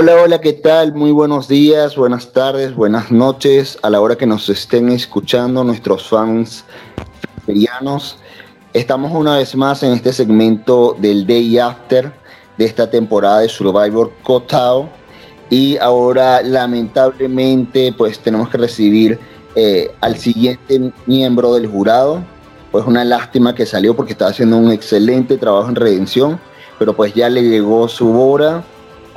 [0.00, 0.94] Hola, hola, ¿qué tal?
[0.94, 6.08] Muy buenos días, buenas tardes, buenas noches a la hora que nos estén escuchando nuestros
[6.08, 6.64] fans
[7.44, 8.16] ferianos.
[8.72, 12.12] Estamos una vez más en este segmento del Day After
[12.56, 14.88] de esta temporada de Survivor Cotao
[15.50, 19.18] y ahora lamentablemente pues tenemos que recibir
[19.56, 22.22] eh, al siguiente miembro del jurado.
[22.70, 26.38] Pues una lástima que salió porque estaba haciendo un excelente trabajo en redención,
[26.78, 28.62] pero pues ya le llegó su hora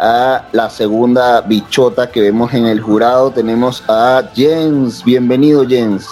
[0.01, 3.29] a la segunda bichota que vemos en el jurado.
[3.29, 5.03] Tenemos a Jens.
[5.03, 6.07] Bienvenido, Jens.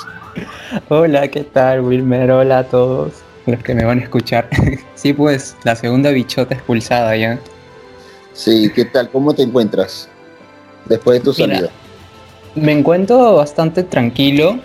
[0.89, 2.29] Hola, ¿qué tal, Wilmer?
[2.29, 3.13] Hola a todos
[3.47, 4.47] los que me van a escuchar.
[4.95, 7.39] sí, pues la segunda bichota expulsada ya.
[8.33, 9.09] Sí, ¿qué tal?
[9.09, 10.07] ¿Cómo te encuentras
[10.85, 11.69] después de tu salida?
[12.53, 14.59] Me encuentro bastante tranquilo.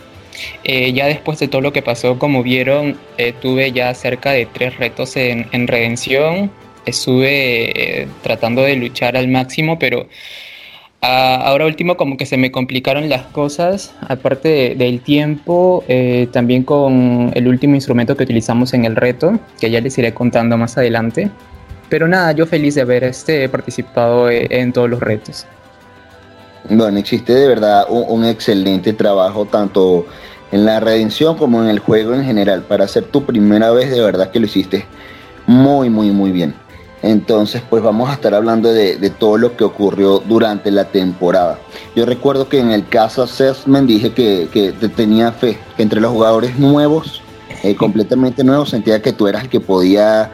[0.65, 4.45] Eh, ya después de todo lo que pasó, como vieron, eh, tuve ya cerca de
[4.45, 6.51] tres retos en, en redención
[6.87, 10.09] estuve eh, tratando de luchar al máximo, pero
[11.03, 16.63] ah, ahora último como que se me complicaron las cosas, aparte del tiempo, eh, también
[16.63, 20.77] con el último instrumento que utilizamos en el reto, que ya les iré contando más
[20.79, 21.31] adelante.
[21.89, 25.47] Pero nada, yo feliz de haber este, participado eh, en todos los retos.
[26.69, 30.07] Bueno, hiciste de verdad un, excelente trabajo tanto
[30.51, 32.63] en la redención como en el juego en general.
[32.63, 34.87] Para ser tu primera vez, de verdad que lo hiciste
[35.47, 36.55] muy, muy, muy bien.
[37.05, 41.59] Entonces, pues vamos a estar hablando de, todo lo que ocurrió durante la temporada.
[41.95, 46.13] Yo recuerdo que en el caso assessment dije que, que tenía fe, que entre los
[46.13, 47.23] jugadores nuevos,
[47.63, 50.31] eh, completamente nuevos, sentía que tú eras el que podía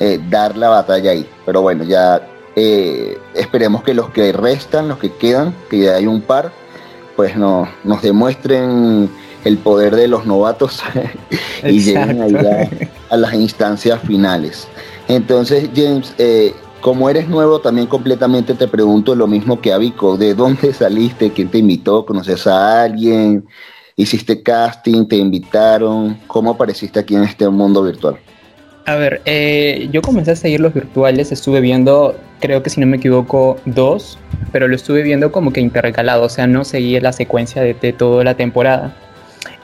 [0.00, 1.26] eh, dar la batalla ahí.
[1.44, 6.06] Pero bueno, ya eh, esperemos que los que restan, los que quedan, que ya hay
[6.06, 6.52] un par,
[7.16, 9.10] pues no, nos demuestren
[9.44, 10.82] el poder de los novatos
[11.64, 12.68] y lleguen allá
[13.10, 14.66] a las instancias finales.
[15.08, 20.16] Entonces, James, eh, como eres nuevo, también completamente te pregunto lo mismo que a Vico.
[20.16, 21.30] ¿De dónde saliste?
[21.30, 22.04] ¿Quién te invitó?
[22.04, 23.46] ¿Conoces a alguien?
[23.96, 25.06] ¿Hiciste casting?
[25.06, 26.18] ¿Te invitaron?
[26.26, 28.18] ¿Cómo apareciste aquí en este mundo virtual?
[28.86, 32.86] A ver, eh, yo comencé a seguir los virtuales, estuve viendo, creo que si no
[32.86, 34.18] me equivoco, dos,
[34.52, 38.24] pero lo estuve viendo como que intercalado, o sea, no seguí la secuencia de, toda
[38.24, 38.94] la temporada.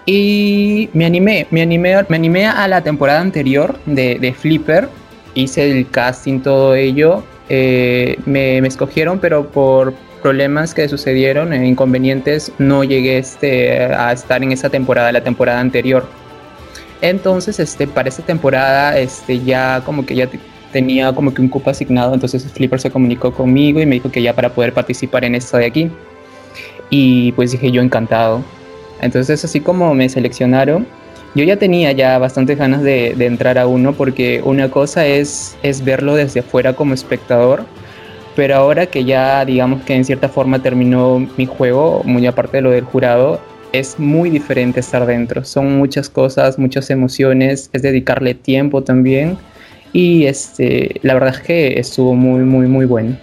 [0.06, 4.88] Y me animé, me animé, me animé a la temporada anterior de, de Flipper,
[5.34, 9.92] hice el casting, todo ello, eh, me, escogieron, pero por
[10.22, 15.60] problemas que sucedieron, eh, inconvenientes, no llegué este, a estar en esa temporada, la temporada
[15.60, 16.06] anterior.
[17.00, 20.28] Entonces, este, para esta temporada, este, ya como que ya
[20.72, 24.22] tenía como que un cupo asignado, entonces Flipper se comunicó conmigo y me dijo que
[24.22, 25.90] ya para poder participar en esta de aquí.
[26.90, 28.42] Y pues dije yo encantado.
[29.00, 30.86] Entonces así como me seleccionaron,
[31.34, 35.84] yo ya tenía ya bastantes ganas de, entrar a uno porque una cosa es, es
[35.84, 37.64] verlo desde afuera como espectador,
[38.34, 42.62] pero ahora que ya digamos que en cierta forma terminó mi juego, muy aparte de
[42.62, 43.40] lo del jurado,
[43.72, 45.44] es muy diferente estar dentro.
[45.44, 49.38] Son muchas cosas, muchas emociones, es dedicarle tiempo también
[49.92, 53.16] y este, la verdad es que estuvo muy, muy, muy bueno.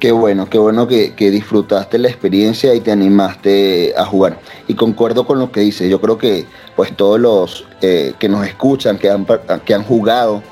[0.00, 4.38] Qué bueno, qué bueno que, disfrutaste la experiencia y te animaste a jugar.
[4.66, 5.90] Y concuerdo con lo que dices.
[5.90, 10.42] Yo creo que pues todos los eh, que nos escuchan, que han, jugado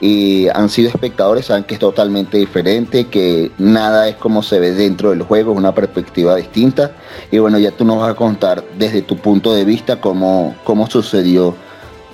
[0.00, 4.70] y han sido espectadores, saben que es totalmente diferente, que nada es como se ve
[4.70, 6.92] dentro del juego, es una perspectiva distinta.
[7.32, 10.88] Y bueno, ya tú nos vas a contar desde tu punto de vista cómo, cómo
[10.88, 11.56] sucedió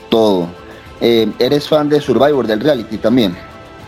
[0.09, 0.49] todo.
[1.03, 3.37] Eh, ¿Eres fan de Survivor, del reality también?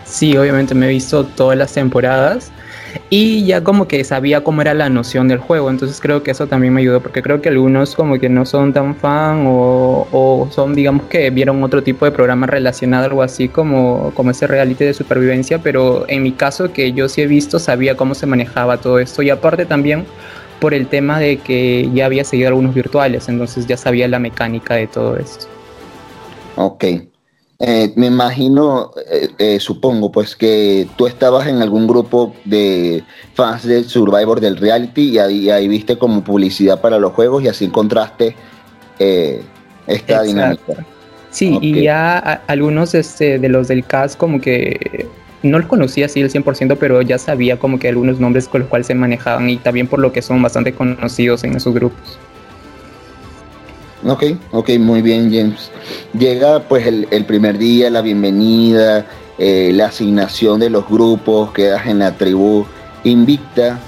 [0.05, 2.53] Sí, obviamente me he visto todas las temporadas
[3.11, 6.47] y ya como que sabía cómo era la noción del juego, entonces creo que eso
[6.47, 10.75] también me ayudó porque creo que algunos como que no son tan fan o, son
[10.75, 14.95] digamos que vieron otro tipo de programa relacionado algo así como, como ese reality de
[14.95, 18.99] supervivencia, pero en mi caso que yo sí he visto sabía cómo se manejaba todo
[18.99, 20.05] esto y aparte también
[20.61, 24.75] por el tema de que ya había seguido algunos virtuales, entonces ya sabía la mecánica
[24.75, 25.47] de todo esto.
[26.57, 26.85] Ok,
[27.63, 33.05] eh, me imagino, eh, eh, supongo, pues que tú estabas en algún grupo de
[33.35, 37.67] fans de Survivor del reality y ahí, viste como publicidad para los juegos y así
[37.67, 38.35] encontraste
[39.87, 40.87] esta dinámica.
[41.31, 45.07] Sí, y ya algunos este, de los del cast como que
[45.43, 48.71] no los conocía así el 100%, pero ya sabía como que algunos nombres con los
[48.71, 52.19] cuales se manejaban y también por lo que son bastante conocidos en esos grupos.
[54.07, 55.71] Ok, ok, muy bien James.
[56.19, 59.07] Llega pues el, primer día, la bienvenida,
[59.39, 62.65] eh, la asignación de los grupos, quedas en la tribu
[63.05, 63.79] invicta,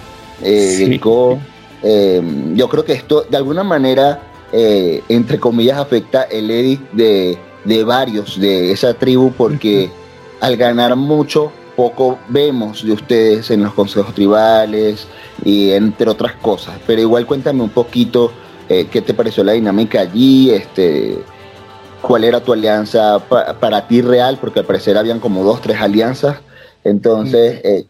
[0.42, 1.00] eh,
[1.82, 4.20] em, yo creo que esto de alguna manera,
[4.52, 7.38] eh, entre comillas, afecta el edit de,
[7.84, 9.90] varios de esa tribu porque
[10.40, 15.06] al ganar mucho poco vemos de ustedes en los consejos tribales
[15.42, 16.74] y entre otras cosas.
[16.86, 18.32] Pero igual cuéntame un poquito
[18.72, 21.18] eh, qué te pareció la dinámica allí, este,
[22.00, 23.18] cuál era tu alianza
[23.60, 26.38] para ti real, porque al parecer habían como dos, tres alianzas.
[26.84, 27.84] Entonces, eh,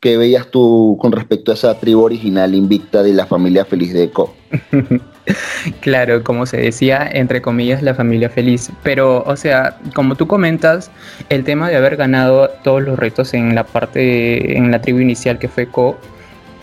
[0.00, 4.04] ¿qué, veías tú con respecto a esa tribu original invicta de la familia feliz de
[4.04, 4.32] Eco?
[5.80, 8.70] claro, como se decía, entre comillas, la familia feliz.
[8.84, 10.92] Pero, o sea, como tú comentas,
[11.28, 15.40] el tema de haber ganado todos los retos en la parte, en la tribu inicial
[15.40, 15.98] que fue Co,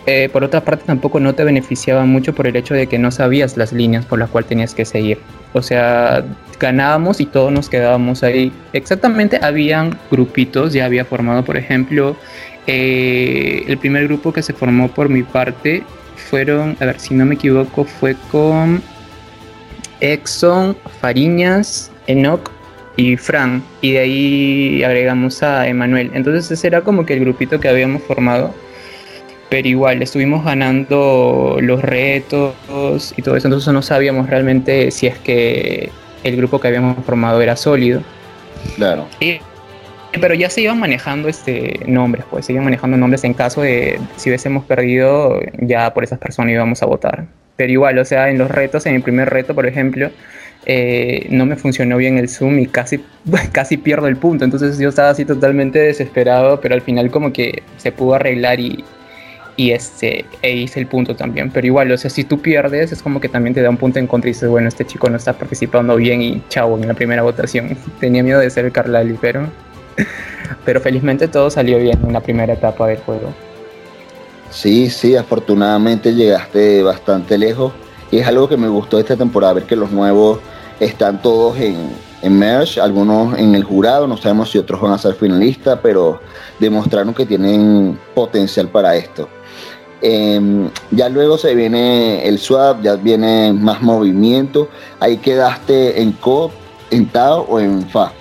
[0.06, 3.10] eh, por otra parte tampoco no te beneficiaba mucho por el hecho de que no
[3.10, 5.18] sabías las líneas por las cuales tenías que seguir.
[5.54, 6.24] O sea,
[6.60, 8.52] ganábamos y todos nos quedábamos ahí.
[8.72, 12.16] Exactamente, habían grupitos, ya había formado, por ejemplo,
[12.66, 15.82] eh, el primer grupo que se formó por mi parte
[16.16, 18.82] fueron, a ver si no me equivoco, fue con
[20.00, 22.50] Exxon, Fariñas, Enoch
[22.96, 23.62] y Fran.
[23.80, 26.10] Y de ahí agregamos a Emanuel.
[26.14, 28.54] Entonces ese era como que el grupito que habíamos formado.
[29.54, 32.56] Pero igual, estuvimos ganando los retos
[33.16, 33.46] y todo eso.
[33.46, 35.90] Entonces no sabíamos realmente si es que
[36.24, 38.02] el grupo que habíamos formado era sólido.
[38.74, 39.06] Claro.
[40.20, 44.00] pero ya se iban manejando este nombres, pues se iban manejando nombres en caso de
[44.16, 47.26] si hubiésemos perdido, ya por esas personas íbamos a votar.
[47.54, 50.10] Pero igual, o sea, en los retos, en el primer reto, por ejemplo,
[50.66, 53.04] eh, no me funcionó bien el Zoom y casi,
[53.52, 54.44] casi pierdo el punto.
[54.44, 58.82] Entonces yo estaba así totalmente desesperado, pero al final como que se pudo arreglar y,
[59.56, 61.50] y este, e hice el punto también.
[61.50, 63.98] Pero igual, o sea, si tú pierdes, es como que también te da un punto
[63.98, 66.94] en contra y dices, bueno, este chico no está participando bien y chao en la
[66.94, 67.76] primera votación.
[68.00, 69.48] Tenía miedo de ser Carlali, pero,
[70.64, 73.32] pero felizmente todo salió bien en la primera etapa del juego.
[74.50, 77.72] Sí, sí, afortunadamente llegaste bastante lejos.
[78.10, 80.38] Y es algo que me gustó esta temporada, ver que los nuevos
[80.78, 81.90] están todos en,
[82.22, 86.20] en Merge, algunos en el jurado, no sabemos si otros van a ser finalistas, pero
[86.60, 89.28] demostraron que tienen potencial para esto.
[90.02, 94.68] Em, ya luego se viene el swap, ya viene más movimiento.
[95.00, 96.50] Ahí quedaste en Co,
[96.90, 98.12] en Tao o en Fa.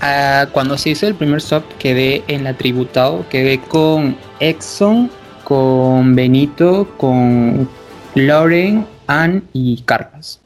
[0.00, 5.10] Ah, cuando se hizo el primer swap quedé en la tributado, quedé con Exxon,
[5.44, 7.68] con Benito, con
[8.14, 10.40] Lauren, Ann y Carlos.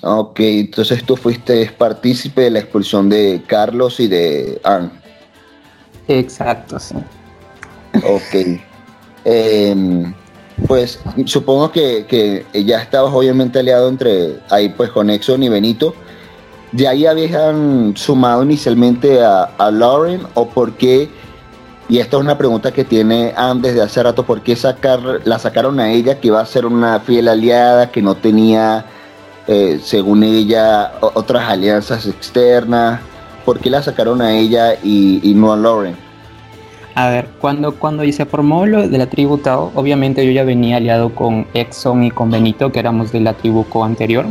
[0.00, 4.92] Ok, entonces tú fuiste partícipe de la expulsión de Carlos y de Ann.
[6.08, 6.94] Exacto, sí.
[8.04, 8.60] Ok.
[9.24, 10.12] Em,
[10.66, 15.94] pues supongo que, ya estabas obviamente aliado entre ahí pues con Exxon y Benito.
[16.72, 21.08] ¿De ahí habían sumado inicialmente a, Lauren o por qué?
[21.88, 25.38] Y esta es una pregunta que tiene antes de hace rato, ¿por qué sacar, la
[25.38, 28.86] sacaron a ella que iba a ser una fiel aliada, que no tenía,
[29.46, 33.00] eh, según ella, otras alianzas externas?
[33.44, 36.03] ¿Por qué la sacaron a ella y no a Lauren?
[36.94, 40.76] A ver, cuando, cuando se formó lo de la tribu Tao, obviamente yo ya venía
[40.76, 44.26] aliado con Exxon y con Benito, que éramos de la tribu Co anterior.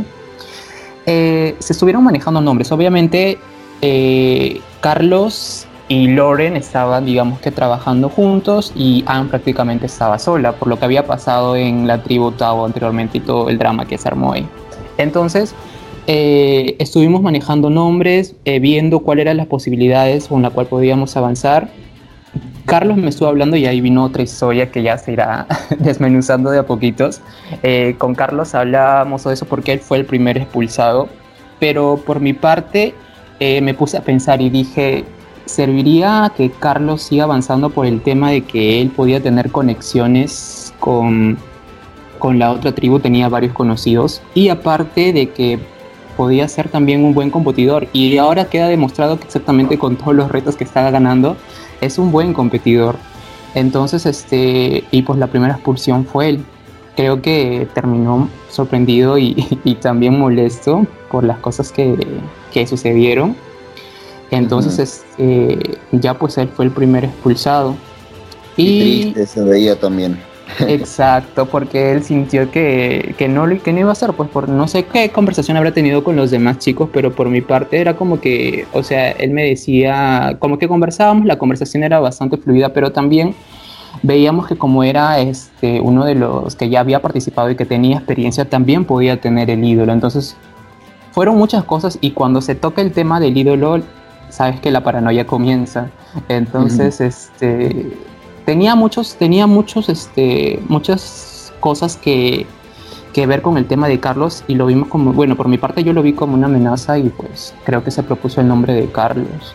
[1.04, 2.72] Eh, se estuvieron manejando nombres.
[2.72, 3.36] Obviamente,
[3.82, 10.68] eh, Carlos y Loren estaban, digamos que, trabajando juntos y Anne prácticamente estaba sola, por
[10.68, 14.08] lo que había pasado en la tribu Tao anteriormente y todo el drama que se
[14.08, 14.48] armó ahí.
[14.96, 15.54] Entonces,
[16.06, 21.68] eh, estuvimos manejando nombres, viendo cuáles eran las posibilidades con las cuales podíamos avanzar
[22.66, 25.46] Carlos me estuvo hablando y ahí vino otra historia que ya se irá
[25.78, 27.20] desmenuzando de a poquitos.
[27.62, 31.08] Eh, con Carlos hablábamos de eso porque él fue el primer expulsado,
[31.60, 32.94] pero por mi parte
[33.40, 35.04] eh, me puse a pensar y dije,
[35.44, 41.36] ¿serviría que Carlos siga avanzando por el tema de que él podía tener conexiones con,
[42.18, 45.58] con la otra tribu, tenía varios conocidos, y aparte de que
[46.16, 50.30] podía ser también un buen competidor, y ahora queda demostrado que exactamente con todos los
[50.30, 51.36] retos que estaba ganando,
[51.80, 52.96] es un buen competidor.
[53.54, 56.44] Entonces, este, y pues la primera expulsión fue él.
[56.96, 59.34] Creo que terminó sorprendido y,
[59.80, 61.96] también molesto por las cosas que,
[62.52, 63.36] que sucedieron.
[64.30, 67.76] Entonces, este, ya pues él fue el primer expulsado.
[68.56, 70.18] Y, triste se veía también.
[70.66, 74.84] Exacto, porque él sintió que, no, que no iba a ser, pues por no sé
[74.84, 78.66] qué conversación habrá tenido con los demás chicos, pero por mi parte era como que,
[78.72, 83.34] o sea, él me decía, como que conversábamos, la conversación era bastante fluida, pero también
[84.02, 87.96] veíamos que como era este, uno de los que ya había participado y que tenía
[87.96, 89.92] experiencia, también podía tener el ídolo.
[89.92, 90.36] Entonces,
[91.12, 93.82] fueron muchas cosas y cuando se toca el tema del ídolo,
[94.28, 95.90] sabes que la paranoia comienza.
[96.28, 97.92] Entonces, este
[98.44, 102.46] tenía muchos, tenía muchos, este, muchas cosas que,
[103.12, 105.84] que ver con el tema de Carlos y lo vimos como, bueno, por mi parte
[105.84, 108.86] yo lo vi como una amenaza y pues creo que se propuso el nombre de
[108.90, 109.54] Carlos.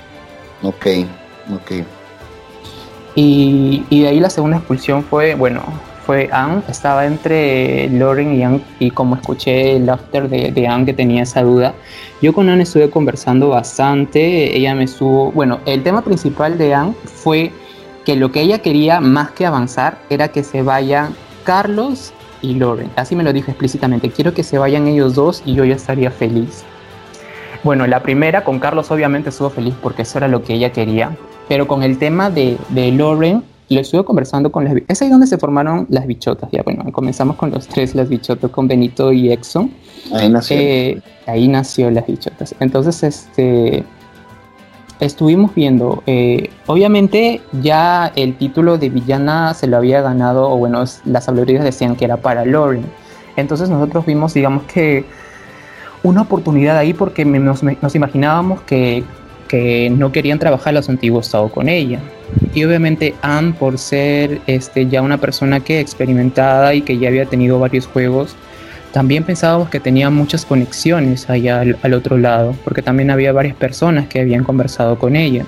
[0.64, 0.88] Ok,
[1.54, 1.86] ok.
[3.16, 5.62] Y, y de ahí la segunda expulsión fue, bueno,
[6.06, 10.86] fue Anne, estaba entre Lauren y Anne, y como escuché el after de, de Anne
[10.86, 11.74] que tenía esa duda,
[12.22, 16.96] yo con Anne estuve conversando bastante, ella me estuvo, bueno, el tema principal de Anne
[17.04, 17.52] fue
[18.10, 21.14] que lo que ella quería más que avanzar era que se vayan
[21.44, 22.12] Carlos
[22.42, 25.64] y Lauren, así me lo dijo explícitamente, quiero que se vayan ellos dos y yo
[25.64, 26.64] ya estaría feliz.
[27.64, 31.16] Bueno, la primera con Carlos obviamente estuvo feliz porque eso era lo que ella quería,
[31.48, 34.74] pero con el tema de, de Lauren, lo estuve conversando con las...
[34.88, 38.50] Es ahí donde se formaron las bichotas, ya bueno, comenzamos con los tres, las bichotas,
[38.50, 39.72] con Benito y Exxon.
[40.16, 40.58] Ahí nació.
[40.58, 42.56] Eh, ahí nació las bichotas.
[42.60, 43.84] Entonces, este...
[45.00, 50.84] Estuvimos viendo, eh, obviamente ya el título de villana se lo había ganado, o bueno,
[51.06, 52.84] las celebridades decían que era para Lauren.
[53.38, 55.06] Entonces nosotros vimos, digamos que,
[56.04, 59.04] una oportunidad ahí porque nos, nos imaginábamos que
[59.50, 62.00] que no querían trabajar los antiguos estado con ella.
[62.54, 67.26] Y obviamente Anne, por ser este, ya una persona que experimentada y que ya había
[67.26, 68.38] tenido varios juegos,
[68.92, 74.08] también pensábamos que tenía muchas conexiones allá al, otro lado, porque también había varias personas
[74.08, 75.46] que habían conversado con ella.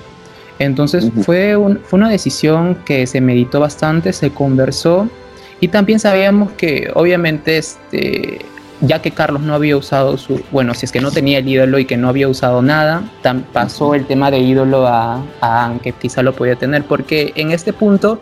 [0.58, 5.08] Entonces fue, un, fue una decisión que se meditó bastante, se conversó
[5.60, 8.40] y también sabíamos que obviamente este,
[8.80, 11.78] ya que Carlos no había usado su, bueno, si es que no tenía el ídolo
[11.78, 13.02] y que no había usado nada,
[13.52, 17.72] pasó el tema de ídolo a, a que quizá lo podía tener, porque en este
[17.72, 18.20] punto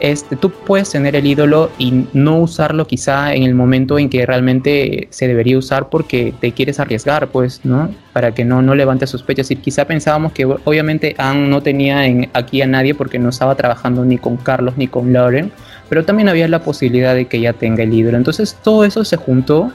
[0.00, 4.26] este, tú puedes tener el ídolo y no usarlo quizá en el momento en que
[4.26, 7.94] realmente se debería usar porque te quieres arriesgar, pues, ¿no?
[8.12, 9.50] Para que no, no levante sospechas.
[9.50, 13.54] Y quizá pensábamos que obviamente Anne no tenía en, aquí a nadie porque no estaba
[13.54, 15.52] trabajando ni con Carlos ni con Lauren,
[15.88, 18.16] pero también había la posibilidad de que ella tenga el ídolo.
[18.16, 19.72] Entonces todo eso se juntó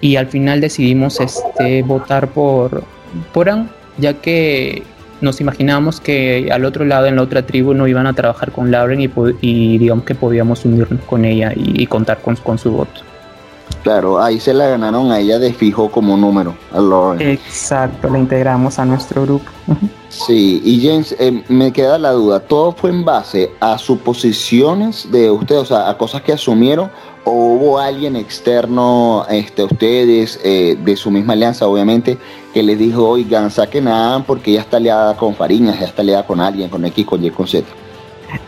[0.00, 2.84] y al final decidimos este, votar por,
[3.32, 3.50] por
[3.98, 4.82] ya que
[5.20, 8.70] nos imaginábamos que al otro lado, en la otra tribu, no iban a trabajar con
[8.70, 9.10] Lauren y,
[9.40, 13.02] y digamos que podíamos unirnos con ella y, contar con, con, su voto.
[13.82, 17.28] Claro, ahí se la ganaron a ella de fijo como número, a Lauren.
[17.28, 19.50] Exacto, la integramos a nuestro grupo.
[20.08, 25.30] Sí, y James, eh, me queda la duda, ¿todo fue en base a suposiciones de
[25.30, 26.90] ustedes, o sea, a cosas que asumieron,
[27.24, 32.18] o hubo alguien externo este, a ustedes, eh, de su misma alianza, obviamente,
[32.52, 36.26] que les dijo, oigan, saquen a porque ya está aliada con Fariñas, ya está aliada
[36.26, 37.66] con alguien, con X, con Y, con Z.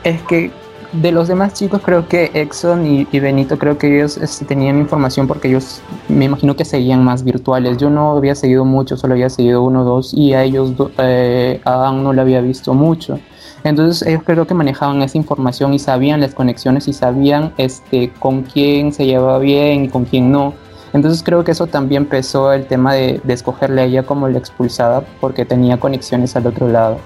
[0.05, 0.51] Es que
[0.93, 5.27] de los demás chicos creo que Exxon y, Benito creo que ellos este, tenían información
[5.27, 7.79] porque ellos me imagino que seguían más virtuales.
[7.79, 11.61] Yo no había seguido mucho, solo había seguido uno o dos y a ellos eh,
[11.65, 13.19] a no le había visto mucho.
[13.65, 18.43] Entonces ellos creo que manejaban esa información y sabían las conexiones y sabían este, con
[18.43, 20.55] quién se llevaba bien y con quién no.
[20.93, 24.39] Entonces creo que eso también pesó el tema de, de escogerle a ella como la
[24.39, 26.99] expulsada porque tenía conexiones al otro lado.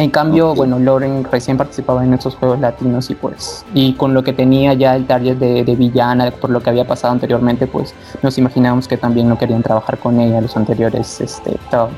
[0.00, 4.24] En cambio, bueno, Lauren recién participaba en estos juegos latinos y pues, y con lo
[4.24, 7.92] que tenía ya el target de, de, villana, por lo que había pasado anteriormente, pues
[8.22, 11.90] nos imaginábamos que también no querían trabajar con ella los anteriores, este, todo.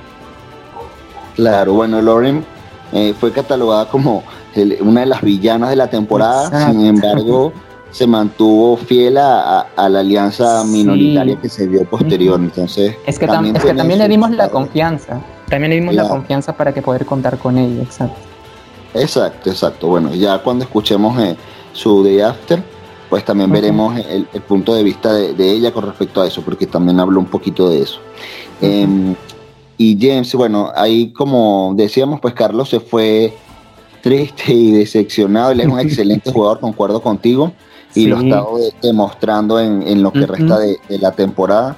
[1.37, 2.45] Claro, bueno, Lauren
[2.93, 4.25] eh, fue catalogada como
[4.81, 7.53] una de las villanas de la temporada, sin embargo
[7.93, 12.97] se mantuvo fiel a, la alianza minoritaria que se vio posterior, entonces...
[13.07, 16.57] Es que también, es que también le dimos la confianza, también le dimos la confianza
[16.57, 18.19] para que poder contar con ella, exacto.
[18.95, 21.37] Exacto, exacto, bueno, ya cuando escuchemos eh,
[21.73, 22.63] su Day After,
[23.09, 26.99] pues también veremos el, punto de vista de, ella con respecto a eso, porque también
[26.99, 28.01] habló un poquito de eso.
[29.77, 33.35] Y James, bueno, ahí como decíamos, pues Carlos se fue
[34.01, 35.51] triste y decepcionado.
[35.51, 37.53] Él es un excelente jugador, concuerdo contigo.
[37.95, 38.45] Y lo está
[38.81, 41.77] demostrando en, lo que resta de, la temporada.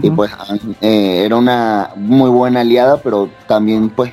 [0.00, 0.30] Y pues
[0.80, 4.12] eh, era una muy buena aliada, pero también pues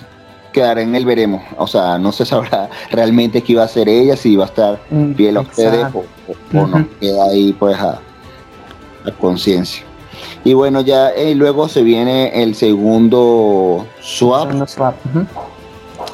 [0.52, 1.42] quedará en el veremos.
[1.58, 4.80] O sea, no se sabrá realmente qué iba a hacer ella, si iba a estar
[4.90, 6.88] mm, fiel a ustedes o, no.
[7.00, 8.00] Queda ahí pues a,
[9.06, 9.84] a conciencia.
[10.44, 14.52] Y bueno, ya eh, luego se viene el segundo swap.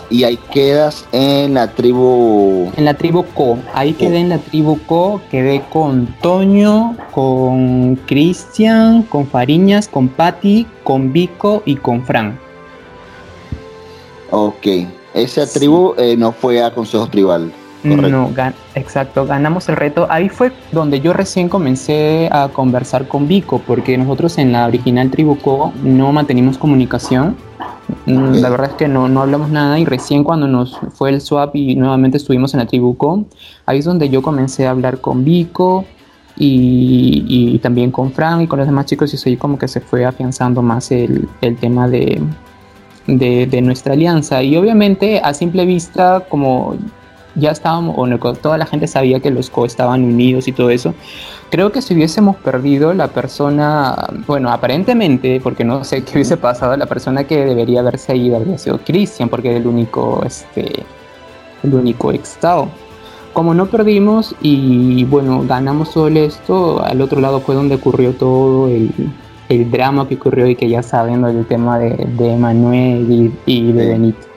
[0.10, 2.72] Y ahí quedas en la tribu.
[2.78, 3.58] En la tribu Co.
[3.74, 5.22] Ahí quedé en la tribu Co.
[5.32, 12.40] Quedé con Toño, con Cristian, con Fariñas, con Patti, con Vico y con Fran.
[14.32, 14.68] Ok.
[15.14, 17.52] Esa tribu eh, no fue a Consejo Tribal.
[17.86, 18.32] No,
[18.74, 20.08] exacto, ganamos el reto.
[20.10, 25.12] Ahí fue donde yo recién comencé a conversar con Vico, porque nosotros en la original
[25.12, 27.36] Tribuco no mantenimos comunicación.
[28.08, 31.22] Mm, la verdad es que no, no hablamos nada y recién cuando nos fue el
[31.22, 33.26] swap y nuevamente estuvimos en la Tribuco,
[33.68, 35.86] ahí es donde yo comencé a hablar con Vico
[36.38, 40.06] y, también con Frank y con los demás chicos y ahí como que se fue
[40.06, 42.22] afianzando más el, el tema de,
[43.08, 44.44] de, de, nuestra alianza.
[44.44, 46.76] Y obviamente a simple vista, como
[47.36, 50.94] ya estábamos, o toda la gente sabía que los co estaban unidos y todo eso,
[51.50, 53.96] creo que si hubiésemos perdido la persona,
[54.28, 58.58] bueno, aparentemente, porque no sé qué hubiese pasado, la persona que debería haberse ido habría
[58.58, 60.84] sido Christian, porque era el único, este,
[61.64, 62.70] el único extao.
[63.34, 68.70] Como no perdimos y bueno, ganamos todo esto, al otro lado fue donde ocurrió todo
[68.70, 68.92] el,
[69.50, 73.86] el drama que ocurrió y que ya saben del tema de, de Manuel y, de
[73.88, 74.28] Benito.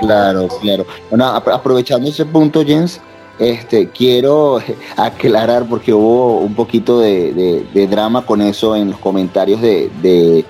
[0.00, 0.86] Claro, claro.
[1.10, 3.00] Bueno, aprovechando ese punto, Jens,
[3.38, 4.60] este, quiero
[4.96, 10.44] aclarar porque hubo un poquito de, drama con eso en los comentarios de,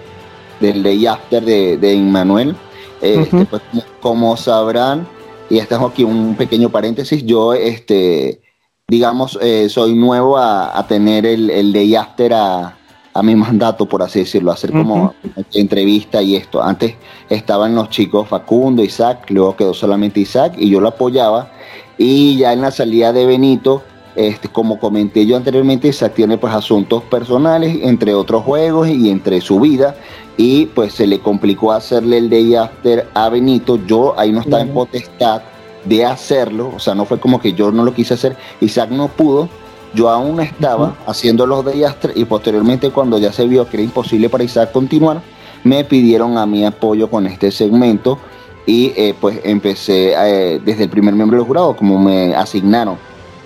[0.61, 2.57] del Day After de, de Immanuel.
[3.01, 3.63] Este, pues,
[4.01, 5.07] como sabrán,
[5.49, 8.41] y estamos aquí un pequeño paréntesis, yo este,
[8.89, 12.78] digamos, eh, soy nuevo a, tener el, el, day after a,
[13.23, 15.15] mi mandato, por así decirlo, hacer como
[15.53, 16.63] entrevista y esto.
[16.63, 16.95] Antes
[17.29, 21.51] estaban los chicos Facundo, Isaac, luego quedó solamente Isaac y yo lo apoyaba.
[21.97, 23.83] Y ya en la salida de Benito,
[24.15, 29.41] este, como comenté yo anteriormente, Isaac tiene pues asuntos personales, entre otros juegos y entre
[29.41, 29.97] su vida.
[30.37, 33.79] Y pues se le complicó hacerle el day after a Benito.
[33.87, 35.43] Yo ahí no estaba en potestad
[35.85, 39.09] de hacerlo, o sea, no fue como que yo no lo quise hacer, Isaac no
[39.09, 39.49] pudo,
[39.95, 43.85] yo aún estaba haciendo los de Yastre y posteriormente cuando ya se vio que era
[43.85, 45.21] imposible para Isaac continuar,
[45.65, 48.19] me pidieron a mi apoyo con este segmento
[48.67, 52.97] y eh, pues empecé eh, desde el primer miembro del jurado como me asignaron.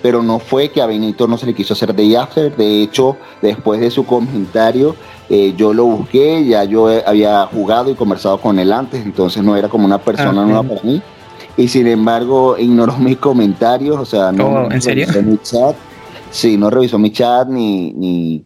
[0.01, 3.15] Pero no fue que a Benito no se le quiso hacer de after, de hecho
[3.41, 4.95] después de su comentario
[5.29, 9.55] eh, yo lo busqué, ya yo había jugado y conversado con él antes, entonces no
[9.55, 11.01] era como una persona nueva para mí.
[11.55, 15.07] Y sin embargo ignoró mis comentarios, o sea, no, ¿En serio?
[15.41, 15.75] chat,
[16.33, 18.45] sí, no revisó mi chat ni, ni,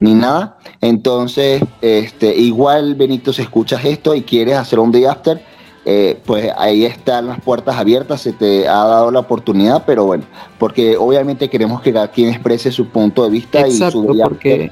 [0.00, 0.58] ni nada.
[0.80, 5.40] Entonces, este, igual Benito, si escuchas esto y quieres hacer un day after,
[5.84, 10.24] eh, pues ahí están las puertas abiertas, se te ha dado la oportunidad, pero bueno,
[10.58, 14.70] porque obviamente queremos que cada quien exprese su punto de vista y su porque,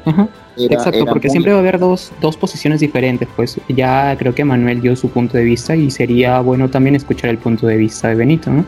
[0.56, 4.80] Exacto, porque siempre va a haber dos, dos, posiciones diferentes, pues ya creo que Manuel
[4.80, 8.14] dio su punto de vista y sería bueno también escuchar el punto de vista de
[8.14, 8.64] Benito, ¿no?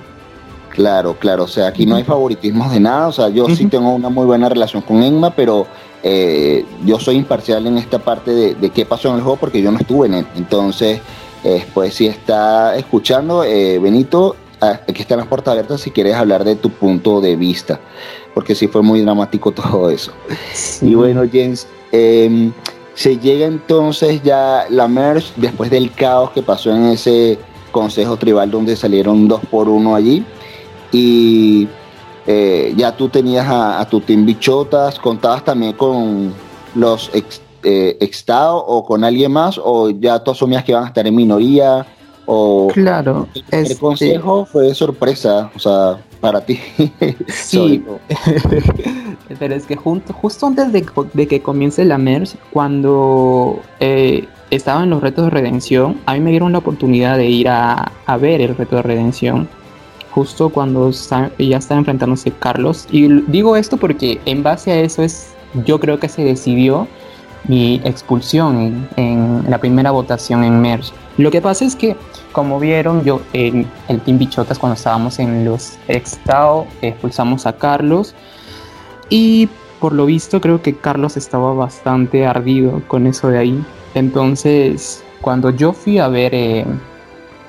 [0.72, 3.94] Claro, claro, o sea, aquí no hay favoritismos de nada, o sea, yo sí tengo
[3.94, 5.66] una muy buena relación con Enma, pero
[6.02, 9.60] eh, yo soy imparcial en esta parte de, de qué pasó en el juego porque
[9.60, 11.00] yo no estuve en él, entonces
[11.74, 16.54] pues si está escuchando, eh, Benito, aquí están las puertas abiertas si quieres hablar de
[16.54, 17.80] tu punto de vista,
[18.34, 20.12] porque sí fue muy dramático todo eso.
[20.80, 22.52] Y bueno, Jens, em,
[22.94, 27.38] se llega entonces ya la merge después del caos que pasó en ese
[27.72, 30.24] consejo tribal donde salieron dos por uno allí.
[30.92, 31.66] Y
[32.26, 36.32] eh, ya tú tenías a, a, tu team bichotas, contabas también con
[36.74, 37.98] los ex eh,
[38.66, 41.86] o con alguien más o ya tú asumías que iban a estar en minoría
[42.26, 46.58] o claro el, este consejo fue sorpresa o sea para ti
[47.28, 47.84] sí.
[49.38, 55.00] Pero es que justo antes de, que comience la MERS cuando eh, estaba en los
[55.00, 58.56] retos de redención a mí me dieron la oportunidad de ir a, a ver el
[58.56, 59.48] reto de redención
[60.12, 65.32] justo cuando ya estaba enfrentándose Carlos y digo esto porque en base a eso es
[65.64, 66.86] yo creo que se decidió
[67.48, 70.92] mi expulsión en, la primera votación en MERS.
[71.18, 71.96] Lo que pasa es que,
[72.32, 78.14] como vieron, yo en el Team Bichotas, cuando estábamos en los Extao, expulsamos a Carlos.
[79.10, 79.48] Y
[79.80, 83.64] por lo visto, creo que Carlos estaba bastante ardido con eso de ahí.
[83.94, 86.64] Entonces, cuando yo fui a ver eh,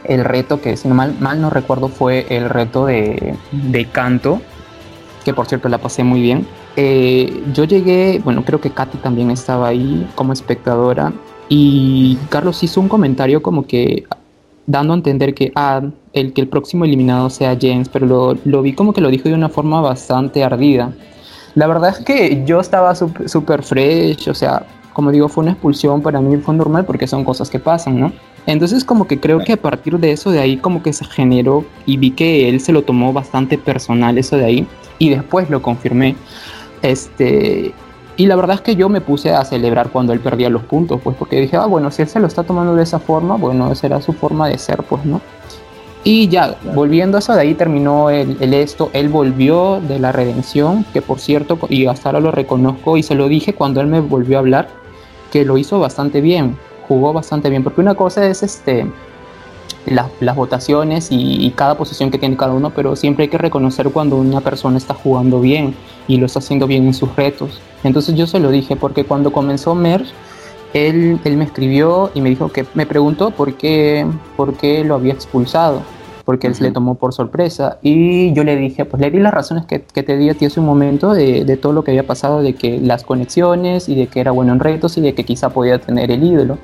[0.06, 4.42] el reto, que si no mal, mal no recuerdo, fue el reto de, de canto,
[5.24, 9.30] que por cierto la pasé muy bien eh, yo llegué, bueno, creo que Katy también
[9.30, 11.14] estaba ahí como espectadora
[11.48, 14.06] y Carlos hizo un comentario como que
[14.66, 15.82] dando a entender que, ah,
[16.14, 19.30] el que el próximo eliminado sea James, pero lo, lo vi como que lo dijo
[19.30, 20.94] de una forma bastante ardida.
[21.54, 26.02] La verdad es que yo estaba súper fresh, o sea, como digo, fue una expulsión
[26.02, 28.12] para mí, fue normal porque son cosas que pasan, ¿no?
[28.46, 31.66] Entonces como que creo que a partir de eso, de ahí como que se generó
[31.86, 34.68] y vi que él se lo tomó bastante personal eso de ahí
[35.00, 36.16] y después lo confirmé.
[36.82, 37.74] Este,
[38.16, 41.02] y la verdad es que yo me puse a celebrar cuando él perdía los puntos,
[41.02, 43.72] pues porque dije, ah, bueno, si él se lo está tomando de esa forma, bueno,
[43.72, 45.20] esa era su forma de ser, pues, ¿no?
[46.04, 50.86] Y ya, volviendo a eso, de ahí terminó el, esto, él volvió de la redención,
[50.92, 54.02] que por cierto, y hasta ahora lo reconozco y se lo dije cuando él me
[54.02, 54.68] volvió a hablar,
[55.32, 58.88] que lo hizo bastante bien, jugó bastante bien, porque una cosa es este
[59.86, 64.18] las votaciones y, cada posición que tiene cada uno, pero siempre hay que reconocer cuando
[64.18, 65.76] una persona está jugando bien
[66.08, 67.62] y lo está haciendo bien en sus retos.
[67.84, 70.12] Entonces yo se lo dije porque cuando comenzó Merge,
[70.74, 74.96] él, él me escribió y me dijo que me preguntó por qué, por qué lo
[74.96, 75.82] había expulsado,
[76.26, 77.78] porque él se le tomó por sorpresa.
[77.82, 80.46] Y yo le dije, pues le di las razones que, que te di a ti
[80.46, 83.96] hace un momento de, de, todo lo que había pasado, de que las conexiones y
[83.96, 86.58] de que era bueno en retos y de que quizá podía tener el ídolo.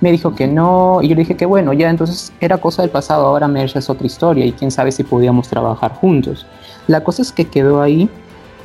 [0.00, 2.90] Me dijo que no, y yo le dije que bueno, ya entonces era cosa del
[2.90, 6.44] pasado, ahora Merge es otra historia y quién sabe si podíamos trabajar juntos.
[6.88, 8.08] La cosa es que quedó ahí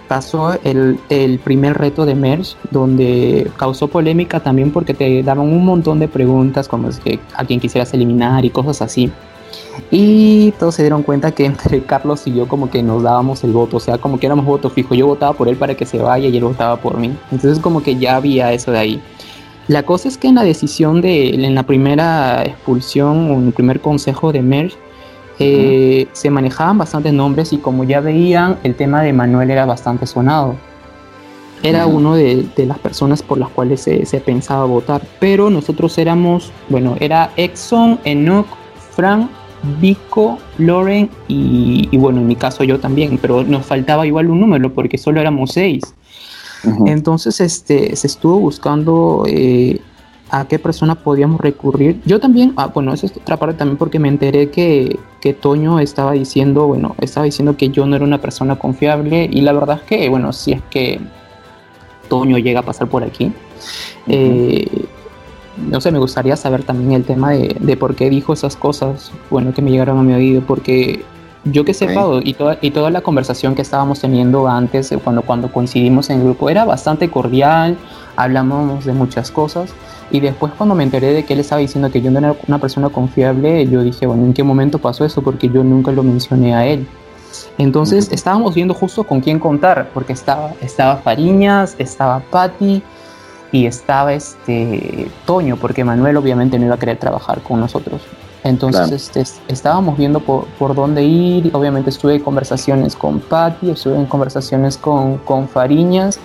[0.08, 5.66] pasó el, el, primer reto de Merge, donde causó polémica también porque te daban un
[5.66, 9.12] montón de preguntas como es que a quien quisieras eliminar y cosas así.
[9.90, 13.52] Y todos se dieron cuenta que entre Carlos y yo como que nos dábamos el
[13.52, 14.96] voto, o sea, como que éramos voto fijo.
[14.96, 17.16] Yo votaba por él para que se vaya y él votaba por mí.
[17.32, 19.02] Entonces como que ya había eso de ahí.
[19.68, 23.54] La cosa es que en la decisión de, en la primera expulsión o en el
[23.54, 24.78] primer consejo de Merge,
[25.40, 30.08] eh, se manejaban bastantes nombres y como ya veían, el tema de Manuel era bastante
[30.08, 30.56] sonado.
[31.64, 35.02] Era uno de, de, las personas por las cuales se, se, pensaba votar.
[35.20, 38.48] Pero nosotros éramos, bueno, era Exxon, Enoch,
[38.92, 39.30] Frank,
[39.80, 43.18] Vico, Loren y, y, bueno, en mi caso yo también.
[43.22, 45.84] Pero nos faltaba igual un número porque solo éramos seis.
[46.64, 46.90] Uh -huh.
[46.92, 49.80] Entonces este, se estuvo buscando eh,
[50.30, 52.02] a qué persona podíamos recurrir.
[52.06, 55.80] Yo también, ah, bueno, eso es otra parte también porque me enteré que, que Toño
[55.80, 59.80] estaba diciendo, bueno, estaba diciendo que yo no era una persona confiable y la verdad
[59.82, 61.00] es que, bueno, si es que
[62.10, 63.34] Toño llega a pasar por aquí, uh -huh.
[64.08, 64.86] eh,
[65.58, 69.12] no sé, me gustaría saber también el tema de, de, por qué dijo esas cosas,
[69.30, 71.04] bueno, que me llegaron a mi oído, porque
[71.46, 75.22] yo que sepa, y, toda, y toda la conversación que estábamos teniendo antes, eh, cuando,
[75.22, 77.78] cuando coincidimos en el grupo, era bastante cordial,
[78.16, 79.72] hablamos de muchas cosas,
[80.12, 82.60] y después cuando me enteré de que él estaba diciendo que yo no era una
[82.60, 85.22] persona confiable, yo dije, bueno, ¿en qué momento pasó eso?
[85.22, 86.88] Porque yo nunca lo mencioné a él.
[87.58, 92.82] Entonces estábamos viendo justo con quién contar, porque estaba, estaba Fariñas, estaba Patti
[93.52, 98.02] y estaba este Toño, porque Manuel obviamente no iba a querer trabajar con nosotros.
[98.44, 99.22] Entonces claro.
[99.22, 104.06] este, estábamos viendo por, por, dónde ir, obviamente estuve en conversaciones con Patti, estuve en
[104.06, 106.20] conversaciones con, con Fariñas,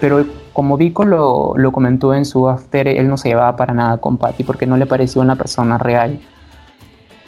[0.00, 3.96] pero como Vico lo, lo, comentó en su after, él no se llevaba para nada
[3.96, 6.20] con Patty porque no le pareció una persona real.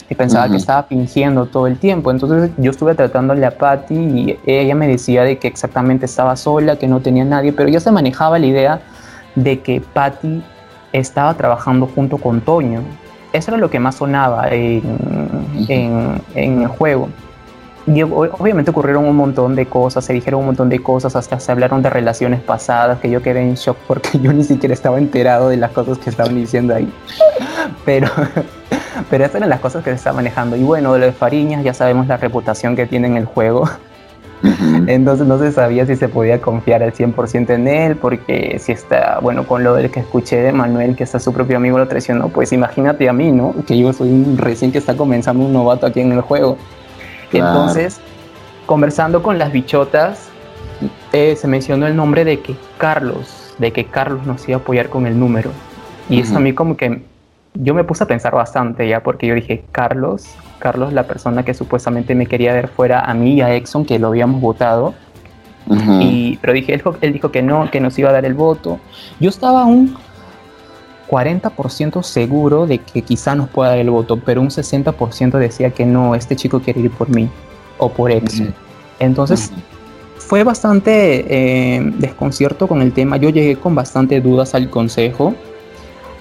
[0.09, 0.53] Y pensaba uh -huh.
[0.53, 2.13] que estaba fingiendo todo el tiempo.
[2.13, 6.77] Entonces yo estuve tratándole a Patty y ella me decía de que exactamente estaba sola,
[6.77, 8.81] que no tenía nadie, pero ya se manejaba la idea
[9.37, 10.43] de que Patty
[10.93, 12.83] estaba trabajando junto con Toño.
[13.33, 14.83] Eso era lo que más sonaba en,
[15.69, 17.09] en, en el juego.
[17.87, 21.53] Y obviamente ocurrieron un montón de cosas, se dijeron un montón de cosas, hasta se
[21.53, 25.49] hablaron de relaciones pasadas, que yo quedé en shock porque yo ni siquiera estaba enterado
[25.51, 26.93] de las cosas que estaban diciendo ahí.
[27.85, 28.09] Pero,
[29.11, 30.57] pero esas eran las cosas que se estaban manejando.
[30.57, 33.69] Y bueno, de lo de Fariñas ya sabemos la reputación que tiene en el juego.
[34.87, 39.19] Entonces no se sabía si se podía confiar al 100% en él, porque si está,
[39.21, 42.29] bueno, con lo del que escuché de Manuel, que está su propio amigo lo traicionó,
[42.29, 43.55] pues imagínate a mí, ¿no?
[43.67, 46.59] Que yo soy un recién que está comenzando un novato aquí en el juego.
[47.31, 47.49] Claro.
[47.49, 48.01] Entonces,
[48.67, 50.29] conversando con las bichotas,
[51.13, 54.89] eh, se mencionó el nombre de que Carlos, de que Carlos nos iba a apoyar
[54.89, 55.51] con el número.
[56.09, 56.23] Y uh -huh.
[56.25, 57.03] eso a mí como que
[57.61, 60.27] yo me puse a pensar bastante ya, porque yo dije, Carlos,
[60.59, 63.99] Carlos, la persona que supuestamente me quería ver fuera a mí y a Exxon, que
[63.99, 64.95] lo habíamos votado.
[65.69, 65.99] Uh -huh.
[66.03, 68.79] y, pero dije, él, él dijo que no, que nos iba a dar el voto.
[69.19, 69.97] Yo estaba un
[71.09, 75.87] 40% seguro de que quizá nos pueda dar el voto, pero un 60% decía que
[75.87, 77.29] no, este chico quiere ir por mí
[77.79, 78.41] o por ex.
[78.41, 78.53] Uh -huh.
[78.99, 80.19] Entonces uh -huh.
[80.19, 83.17] fue bastante eh, desconcierto con el tema.
[83.17, 85.35] Yo llegué con bastante dudas al consejo.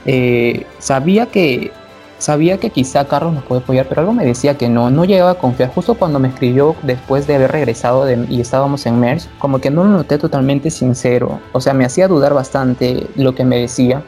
[0.05, 1.71] Eh, sabía que
[2.17, 5.31] sabía que quizá Carlos nos puede apoyar, pero algo me decía que no, no llegaba
[5.31, 5.69] a confiar.
[5.69, 9.69] Justo cuando me escribió después de haber regresado de, y estábamos en Merge, como que
[9.69, 11.39] no lo noté totalmente sincero.
[11.51, 14.01] O sea, me hacía dudar bastante lo que me decía.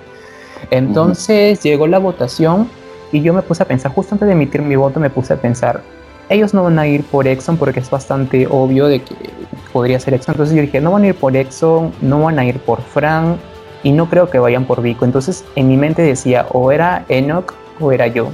[0.72, 1.64] Entonces uh -huh.
[1.64, 2.70] llegó la votación
[3.12, 5.38] y yo me puse a pensar, justo antes de emitir mi voto, me puse a
[5.38, 5.82] pensar,
[6.30, 9.16] ellos no van a ir por Exxon porque es bastante obvio de que
[9.72, 10.34] podría ser Exxon.
[10.34, 13.38] Entonces yo dije, no van a ir por Exxon, no van a ir por Frank
[13.84, 15.06] y no creo que vayan por Vico.
[15.06, 18.26] Entonces en mi mente decía, o era Enoch o era yo.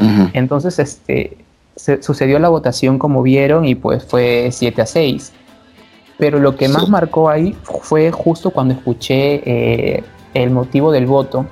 [0.00, 0.30] Uh -huh.
[0.32, 1.36] Entonces este,
[1.76, 5.32] se, sucedió la votación como vieron y pues fue 7 a 6.
[6.18, 11.46] Pero lo que más marcó ahí fue justo cuando escuché eh, el motivo del voto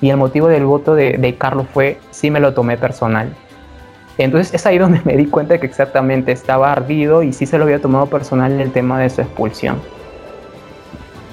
[0.00, 3.28] y el motivo del voto de, de, Carlos fue sí me lo tomé personal.
[4.18, 7.64] Entonces es ahí donde me di cuenta que exactamente estaba ardido y sí se lo
[7.64, 9.80] había tomado personal en el tema de su expulsión.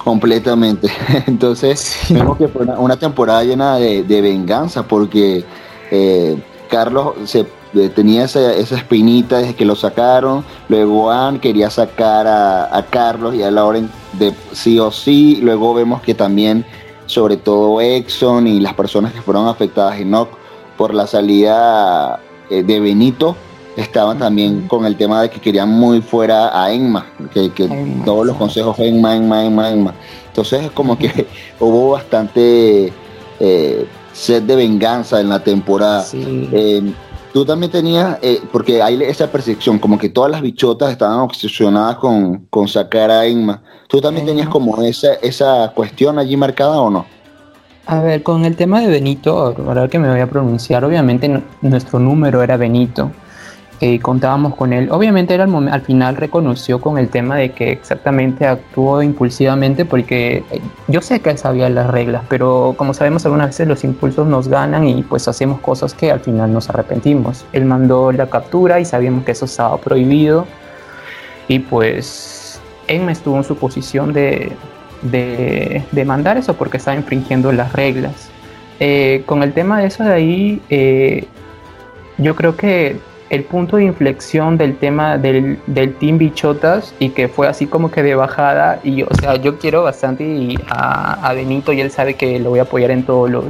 [0.04, 0.90] Completamente.
[1.28, 2.14] Entonces sí.
[2.14, 5.46] vemos que fue una, una temporada llena de, de venganza porque
[5.92, 6.38] eh,
[6.70, 12.28] Carlos se eh, tenía esa, esa, espinita desde que lo sacaron, luego Anne quería sacar
[12.28, 16.66] a, a Carlos y a Lauren de sí o sí, luego vemos que también
[17.06, 20.30] sobre todo Exxon y las personas que fueron afectadas en NOC
[20.78, 23.36] por la salida eh, de Benito,
[23.76, 27.50] estaban también con el tema de que querían muy fuera a Enma, que,
[28.06, 29.94] todos los consejos Enma, Enma, Enma, Enma.
[30.28, 31.28] Entonces es como que
[31.60, 32.94] hubo bastante
[33.40, 36.06] eh, sed de venganza en la temporada.
[36.14, 36.94] Eh,
[37.34, 41.98] tú también tenías, eh, porque hay esa percepción, como que todas las bichotas estaban obsesionadas
[41.98, 43.62] con, con sacar a Enma.
[43.88, 47.06] ¿Tú también tenías como esa, esa cuestión allí marcada o no?
[47.86, 52.00] A ver, con el tema de Benito, ahora que me voy a pronunciar, obviamente nuestro
[52.00, 53.12] número era Benito
[54.02, 54.90] contábamos con él.
[54.92, 60.44] Obviamente él al, al, final reconoció con el tema de que exactamente actuó impulsivamente porque
[60.52, 64.26] eh, yo sé que él sabía las reglas, pero como sabemos algunas veces los impulsos
[64.26, 67.46] nos ganan y pues hacemos cosas que al final nos arrepentimos.
[67.52, 70.46] Él mandó la captura y sabíamos que eso estaba prohibido
[71.50, 74.54] y pues Emma estuvo en su posición de,
[75.02, 78.30] de, mandar eso porque estaba infringiendo las reglas.
[78.80, 81.26] Eh, con el tema de eso de ahí, eh,
[82.18, 82.98] yo creo que
[83.30, 87.90] el punto de inflexión del tema del, del, Team Bichotas y que fue así como
[87.92, 88.80] que de bajada.
[88.84, 92.60] Y o sea, yo quiero bastante a, a, Benito y él sabe que lo voy
[92.60, 93.46] a apoyar en todos los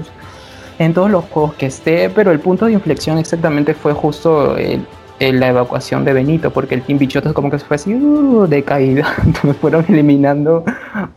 [0.80, 4.86] en todos los juegos que esté, pero el punto de inflexión exactamente fue justo el,
[5.20, 8.64] la evacuación de Benito, porque el Team Bichotas como que se fue así uh, de
[8.64, 10.64] caída, entonces fueron eliminando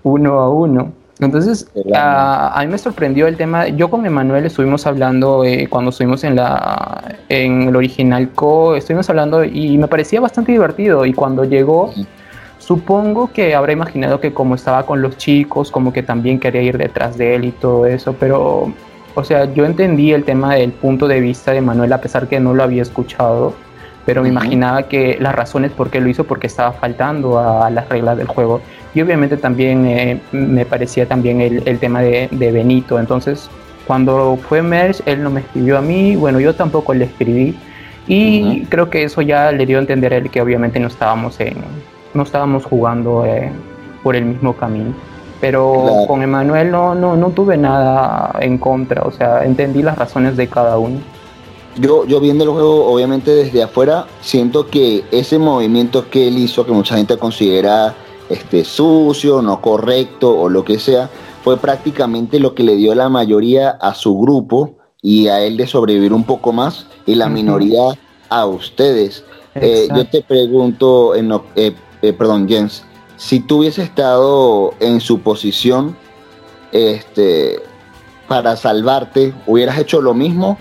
[0.03, 0.93] uno a uno.
[1.19, 3.69] Entonces, a, mí me sorprendió el tema.
[3.69, 9.09] Yo con Emanuel estuvimos hablando eh, cuando estuvimos en la en el original Co, estuvimos
[9.09, 11.07] hablando y me parecía bastante divertido.
[11.07, 11.93] Y cuando llegó,
[12.59, 16.77] supongo que habrá imaginado que como estaba con los chicos, como que también quería ir
[16.77, 18.15] detrás de él y todo eso.
[18.21, 18.73] Pero,
[19.15, 22.41] o sea, yo entendí el tema del punto de vista de Emanuel a pesar que
[22.41, 23.55] no lo había escuchado.
[24.07, 27.89] Pero me imaginaba que las razones por qué lo hizo, porque estaba faltando a las
[27.89, 28.63] reglas del juego
[28.97, 32.99] y obviamente también eh, me parecía también el, tema de, Benito.
[32.99, 33.51] Entonces,
[33.87, 37.55] cuando fue Merch, él no me escribió a mí, bueno, yo tampoco le escribí.
[38.07, 41.39] Y creo que eso ya le dio a entender a él que obviamente no estábamos,
[41.41, 41.57] en,
[42.15, 43.53] no estábamos jugando eh,
[44.03, 44.95] por el mismo camino.
[45.43, 50.39] Pero con Emanuel no, no, no tuve nada en contra, o sea, entendí las razones
[50.39, 51.01] de cada uno.
[51.79, 56.65] Yo, yo viendo el juego, obviamente desde afuera, siento que ese movimiento que él hizo,
[56.65, 57.95] que mucha gente considera
[58.31, 61.11] este, sucio, no correcto o lo que sea,
[61.45, 65.67] fue prácticamente lo que le dio la mayoría a su grupo y a él de
[65.67, 67.97] sobrevivir un poco más y la minoría
[68.29, 69.25] a ustedes.
[69.55, 72.85] Eh, yo te pregunto, en, eh, eh, perdón, Jens,
[73.17, 75.97] si tú hubieses estado en su posición
[76.73, 77.61] este,
[78.29, 80.59] para salvarte, ¿hubieras hecho lo mismo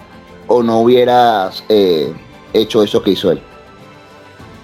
[0.47, 1.63] o no hubieras
[2.53, 3.41] hecho eso que hizo él?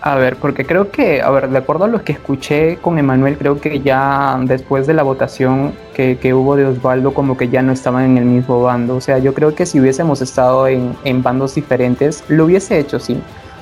[0.04, 3.38] A ver, porque creo que, a ver, de acuerdo a lo que escuché con Emanuel,
[3.38, 7.72] creo que ya después de la votación que, hubo de Osvaldo, como que ya no
[7.72, 8.96] estaban en el mismo bando.
[8.96, 13.22] O sea, yo creo que si hubiésemos estado en, bandos diferentes, lo hubiese hecho, sí.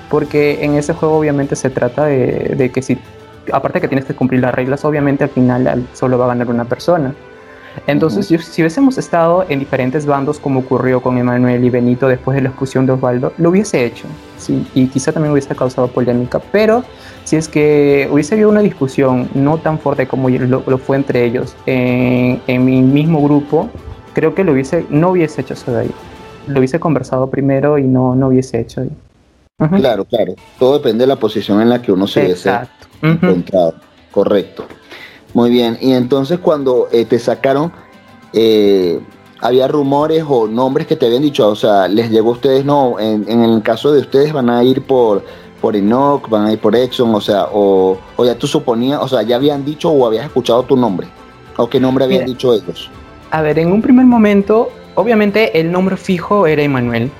[0.10, 2.98] Porque en ese juego obviamente se trata de, de que si,
[3.52, 6.64] aparte que tienes que cumplir las reglas, obviamente al final solo va a ganar una
[6.64, 7.14] persona.
[7.88, 12.42] Entonces, si hubiésemos estado en diferentes bandos, como ocurrió con Emanuel y Benito después de
[12.42, 14.06] la expulsión de Osvaldo, lo hubiese hecho,
[14.38, 16.84] sí, y quizá también hubiese causado polémica, pero
[17.24, 21.56] si es que hubiese habido una discusión no tan fuerte como lo, fue entre ellos
[21.66, 23.70] en, mi mismo grupo,
[24.14, 25.92] creo que lo hubiese, no hubiese hecho eso de ahí.
[26.48, 28.90] Lo hubiese conversado primero y no, no hubiese hecho ahí.
[29.78, 30.36] Claro, claro.
[30.58, 32.52] Todo depende de la posición en la que uno se hubiese
[33.02, 33.76] encontrado.
[34.10, 34.66] Correcto.
[35.34, 37.72] Muy bien, y entonces cuando eh, te sacaron,
[38.34, 39.00] eh,
[39.42, 43.00] había rumores o nombres que te habían dicho, o sea, les llegó a ustedes, no,
[43.00, 45.24] en, el caso de ustedes van a ir por,
[45.62, 49.22] por Enoch, van a ir por Exxon, o sea, o, ya tú suponías, o sea,
[49.22, 51.08] ya habían dicho o habías escuchado tu nombre,
[51.58, 52.90] o qué nombre habían dicho ellos.
[53.32, 57.12] A ver, en un primer momento, obviamente el nombre fijo era Emanuel.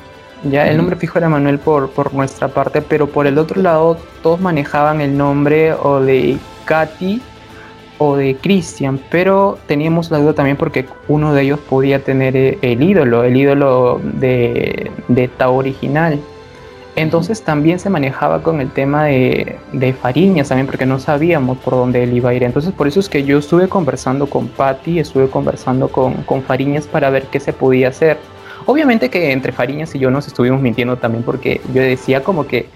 [0.50, 3.98] Ya el nombre fijo era Emanuel por, por nuestra parte, pero por el otro lado
[4.24, 7.22] todos manejaban el nombre o de Katy
[8.00, 12.58] o de Christian, pero teníamos la duda también porque uno de ellos podía tener eh,
[12.62, 16.20] el ídolo, el ídolo de, de original.
[16.96, 21.76] Entonces también se manejaba con el tema de, de, Fariñas también porque no sabíamos por
[21.76, 22.44] dónde él iba a ir.
[22.44, 26.88] Entonces por eso es que yo estuve conversando con Patty, estuve conversando con, con Fariñas
[26.88, 28.18] para ver qué se podía hacer.
[28.66, 32.68] Obviamente que entre Fariñas y yo nos estuvimos mintiendo también porque yo decía como que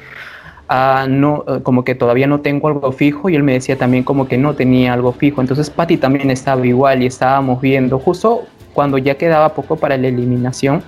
[1.07, 4.27] no, eh, como que todavía no tengo algo fijo y él me decía también como
[4.27, 5.41] que no tenía algo fijo.
[5.41, 10.07] Entonces Patty también estaba igual y estábamos viendo, justo cuando ya quedaba poco para la
[10.07, 10.83] eliminación,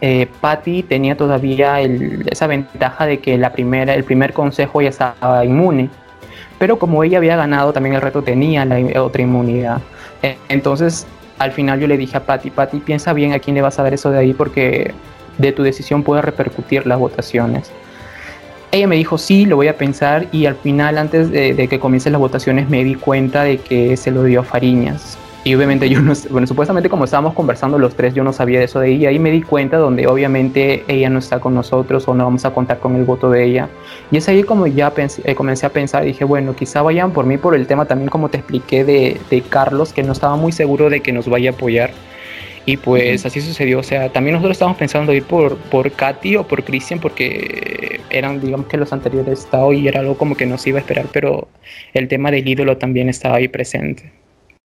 [0.00, 5.44] eh, Patty tenía todavía esa ventaja de que la primera, el primer consejo ya estaba
[5.44, 5.88] inmune.
[6.58, 9.80] Pero como ella había ganado también el reto tenía la otra inmunidad.
[10.22, 11.06] E, entonces
[11.38, 13.82] al final yo le dije a Patty, Patty, piensa bien a quién le vas a
[13.82, 14.94] dar eso de ahí porque
[15.38, 17.72] de tu decisión puede repercutir las votaciones.
[18.74, 22.10] Ella me dijo, sí, lo voy a pensar y al final, antes de, que comiencen
[22.10, 25.16] las votaciones, me di cuenta de que se lo dio a Fariñas.
[25.44, 28.64] Y obviamente yo no, bueno, supuestamente como estábamos conversando los tres, yo no sabía de
[28.64, 29.12] eso de ella.
[29.12, 32.50] Y me di cuenta donde obviamente ella no está con nosotros o no vamos a
[32.52, 33.68] contar con el voto de ella.
[34.10, 37.12] Y es ahí como ya pensé, eh, comencé a pensar y dije, bueno, quizá vayan
[37.12, 40.34] por mí por el tema también como te expliqué de, de Carlos, que no estaba
[40.34, 41.92] muy seguro de que nos vaya a apoyar.
[42.66, 43.78] Y pues así sucedió.
[43.78, 48.40] O sea, también nosotros estábamos pensando ir por, por Katy o por Christian porque eran,
[48.40, 51.48] digamos que los anteriores estados y era algo como que nos iba a esperar, pero
[51.92, 54.12] el tema del ídolo también estaba ahí presente.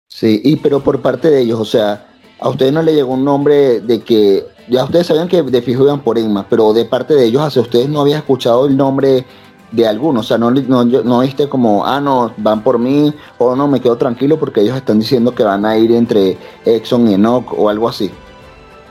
[0.08, 2.08] Sí, y pero por parte de ellos, o sea,
[2.40, 5.84] a ustedes no le llegó un nombre de que, ya ustedes sabían que de fijo
[5.84, 9.26] iban por Emma, pero de parte de ellos, hacia ustedes no había escuchado el nombre
[9.72, 13.56] de alguno, o sea, no, no, no viste como, ah, no, van por mí, o
[13.56, 17.14] no, me quedo tranquilo porque ellos están diciendo que van a ir entre Exxon y
[17.14, 18.12] Enoch o algo así.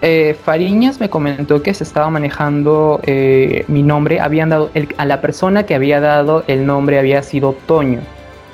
[0.00, 5.04] Eh, Fariñas me comentó que se estaba manejando eh, mi nombre, habían dado, el, a
[5.04, 8.00] la persona que había dado el nombre había sido Toño.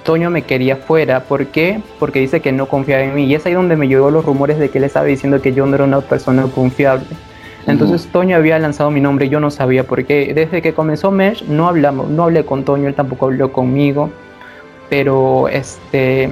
[0.05, 1.25] Toño me quería fuera.
[1.25, 1.81] ¿Por qué?
[1.99, 3.25] Porque dice que no confiaba en mí.
[3.25, 5.65] Y es ahí donde me llegó los rumores de que él estaba diciendo que yo
[5.67, 7.07] no era una persona confiable.
[7.66, 10.33] Entonces Toño había lanzado mi nombre, yo no sabía por qué.
[10.35, 14.11] Desde que comenzó Mesh no hablamos, no hablé con Toño, él tampoco habló conmigo.
[14.90, 16.31] Pero este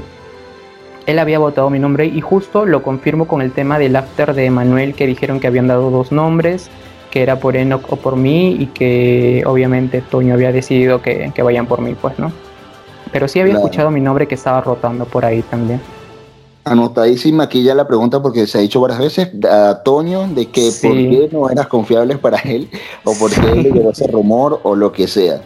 [1.07, 4.51] él había votado mi nombre y justo lo confirmo con el tema del after de
[4.51, 6.71] Manuel que dijeron que habían dado dos nombres,
[7.11, 11.43] que era por Enoch o por mí y que obviamente Toño había decidido que, que
[11.43, 12.31] vayan por mí, pues, ¿no?
[13.11, 15.81] Pero sí había escuchado mi nombre que estaba rotando por ahí también.
[16.65, 20.71] Anotadísima aquí ya la pregunta porque se ha dicho varias veces a Toño de que
[20.81, 22.69] por qué no eras confiable para él
[23.05, 25.43] o por qué le llegó ese rumor o lo que sea.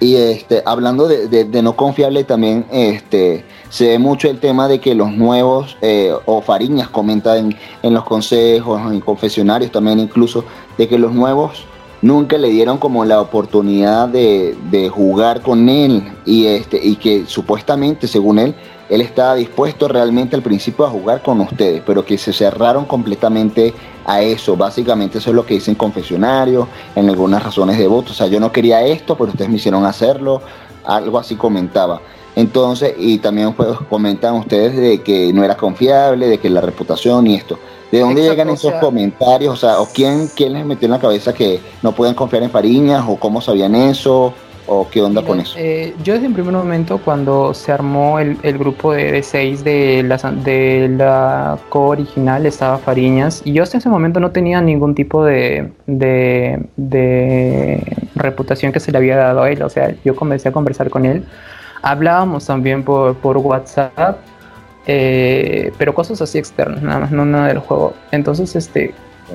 [0.00, 4.96] Y este, hablando de, no confiable también, este, se ve mucho el tema de que
[4.96, 10.44] los nuevos, eh, o Fariñas comenta en, en, los consejos, en confesionarios también incluso,
[10.76, 11.64] de que los nuevos
[12.02, 14.56] nunca le dieron como la oportunidad de,
[14.92, 18.54] jugar con él y, este, y que supuestamente, según él,
[18.88, 23.74] él estaba dispuesto realmente al principio a jugar con ustedes, pero que se cerraron completamente
[24.06, 24.56] a eso.
[24.56, 28.12] Básicamente eso es lo que dicen confesionarios, en algunas razones de voto.
[28.12, 30.40] O sea, yo no quería esto, pero ustedes me hicieron hacerlo.
[30.84, 32.00] Algo así comentaba.
[32.34, 37.26] Entonces, y también pues, comentan ustedes de que no era confiable, de que la reputación
[37.26, 37.58] y esto.
[37.90, 39.54] ¿De dónde llegan esos comentarios?
[39.54, 42.50] O sea, ¿o quién, quién les metió en la cabeza que no pueden confiar en
[42.50, 43.04] Fariñas?
[43.08, 44.34] ¿O cómo sabían eso?
[44.68, 45.56] ¿O qué onda con eso?
[45.58, 49.64] Eh, yo desde el primer momento, cuando se armó el, el grupo de, de, seis
[49.64, 53.42] de la, de la co-original, estaba Fariñas.
[53.44, 58.92] Y yo hasta ese momento no tenía ningún tipo de, de, de reputación que se
[58.92, 59.62] le había dado a él.
[59.62, 61.24] O sea, yo comencé a conversar con él.
[61.80, 64.18] Hablábamos también por, por WhatsApp
[64.90, 67.92] eh, pero cosas así externas, nada más, no nada del juego.
[68.10, 68.94] Entonces, este,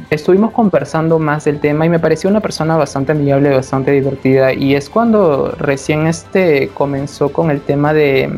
[0.09, 4.53] estuvimos conversando más del tema y me pareció una persona bastante amigable, bastante divertida.
[4.53, 8.29] Y es cuando recién este comenzó con el tema de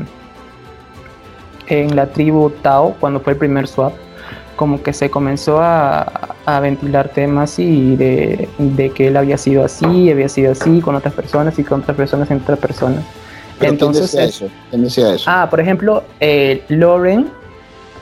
[1.68, 3.94] en la tribu Tao, cuando fue el primer swap,
[4.56, 9.66] como que se comenzó a, a ventilar temas y de, de, que él había sido
[9.66, 13.04] así, había sido así con otras personas y con otras personas en otras personas.
[13.62, 15.26] Entonces, ¿quién decía eso?
[15.28, 17.30] Ah, por ejemplo, eh, Lauren,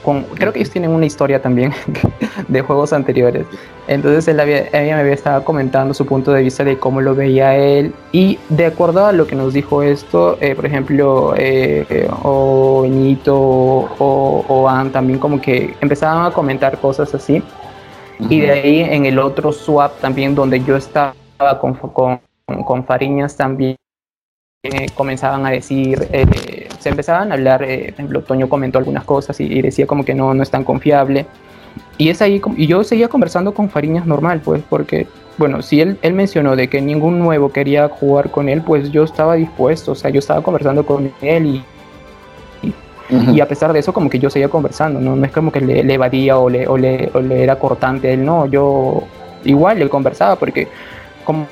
[0.03, 1.73] con, creo que ellos tienen una historia también
[2.47, 3.45] de juegos anteriores.
[3.87, 7.15] Entonces él había, ella me había estado comentando su punto de vista de cómo lo
[7.15, 7.93] veía él.
[8.11, 13.35] Y de acuerdo a lo que nos dijo esto, eh, por ejemplo, eh, o Benito
[13.35, 17.41] o, o Ann también como que empezaban a comentar cosas así.
[18.19, 21.13] Y de ahí en el otro swap también donde yo estaba
[21.59, 22.19] con, con,
[22.65, 23.75] con Fariñas también
[24.65, 26.25] eh, comenzaban a decir, eh,
[26.83, 30.03] se empezaban a hablar, eh, por ejemplo, Toño comentó algunas cosas y, y, decía como
[30.03, 31.25] que no, no es tan confiable.
[31.97, 35.97] Y es ahí, y yo seguía conversando con Fariñas normal, pues, porque, bueno, si él,
[36.01, 39.95] él mencionó de que ningún nuevo quería jugar con él, pues yo estaba dispuesto, o
[39.95, 41.63] sea, yo estaba conversando con él y,
[42.61, 43.35] y, uh -huh.
[43.35, 45.61] y a pesar de eso, como que yo seguía conversando, no, no es como que
[45.61, 49.03] le, le evadía o le, o, le, o le era cortante él, no, yo
[49.45, 50.67] igual le conversaba, porque
[51.23, 51.47] como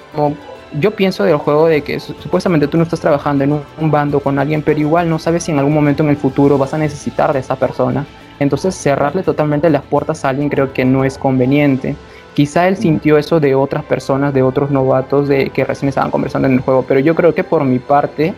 [0.79, 4.19] yo pienso del juego de que supuestamente tú no estás trabajando en un, un, bando
[4.19, 6.77] con alguien, pero igual no sabes si en algún momento en el futuro vas a
[6.77, 8.05] necesitar de esa persona.
[8.39, 11.95] Entonces cerrarle totalmente las puertas a alguien creo que no es conveniente.
[12.33, 16.47] Quizá él sintió eso de otras personas, de otros novatos de que recién estaban conversando
[16.47, 18.33] en el juego, pero yo creo que por mi parte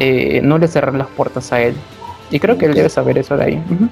[0.00, 1.74] eh, no le cerrar las puertas a él.
[2.30, 3.54] Y creo que él debe saber eso de ahí.
[3.54, 3.88] Uh -huh.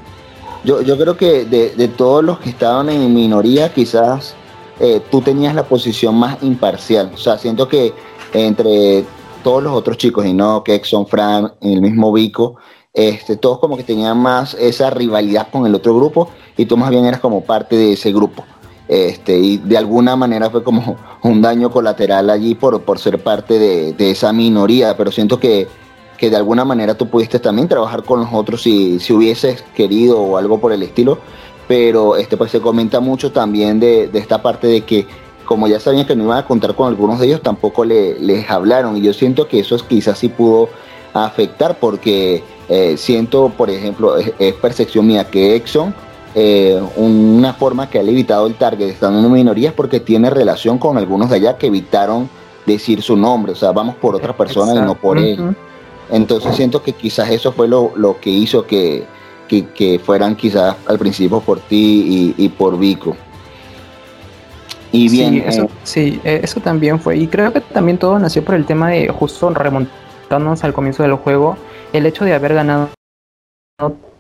[0.64, 4.34] yo, yo creo que de, de todos los que estaban en minoría, quizás
[4.80, 7.10] eh, tú tenías la posición más imparcial.
[7.14, 7.92] O sea, siento que
[8.32, 9.04] entre
[9.42, 12.56] todos los otros chicos, y no que son Fran, el mismo Vico,
[12.92, 16.90] este, todos como que tenían más esa rivalidad con el otro grupo y tú más
[16.90, 18.44] bien eras como parte de ese grupo.
[18.88, 23.58] Este, y de alguna manera fue como un daño colateral allí por, por ser parte
[23.58, 25.68] de, esa minoría, pero siento que,
[26.16, 30.18] que, de alguna manera tú pudiste también trabajar con los otros si, si hubieses querido
[30.20, 31.18] o algo por el estilo,
[31.68, 35.06] pero este, pues se comenta mucho también de, de esta parte de que
[35.46, 38.50] como ya sabían que no iban a contar con algunos de ellos, tampoco le, les
[38.50, 38.96] hablaron.
[38.96, 40.68] Y yo siento que eso quizás sí pudo
[41.14, 45.94] afectar porque eh, siento, por ejemplo, es, percepción mía que Exxon,
[46.34, 50.98] eh, una forma que ha evitado el target estando en minorías porque tiene relación con
[50.98, 52.28] algunos de allá que evitaron
[52.66, 55.56] decir su nombre, o sea, vamos por otra persona y no por él.
[56.10, 59.06] Entonces siento que quizás eso fue lo, que hizo que,
[59.46, 63.16] que, fueran quizás al principio por ti y, por Vico.
[64.92, 65.34] Y bien.
[65.34, 65.68] Sí eso,
[66.24, 67.16] eh, eso también fue.
[67.16, 71.14] Y creo que también todo nació por el tema de justo remontarnos al comienzo del
[71.14, 71.56] juego
[71.92, 72.90] el hecho de haber ganado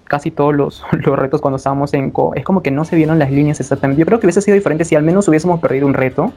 [0.04, 3.18] casi todos los, los, retos cuando estábamos en Co, es como que no se vieron
[3.18, 4.00] las líneas exactamente.
[4.00, 6.32] Yo creo que hubiese sido diferente si al menos hubiésemos perdido un reto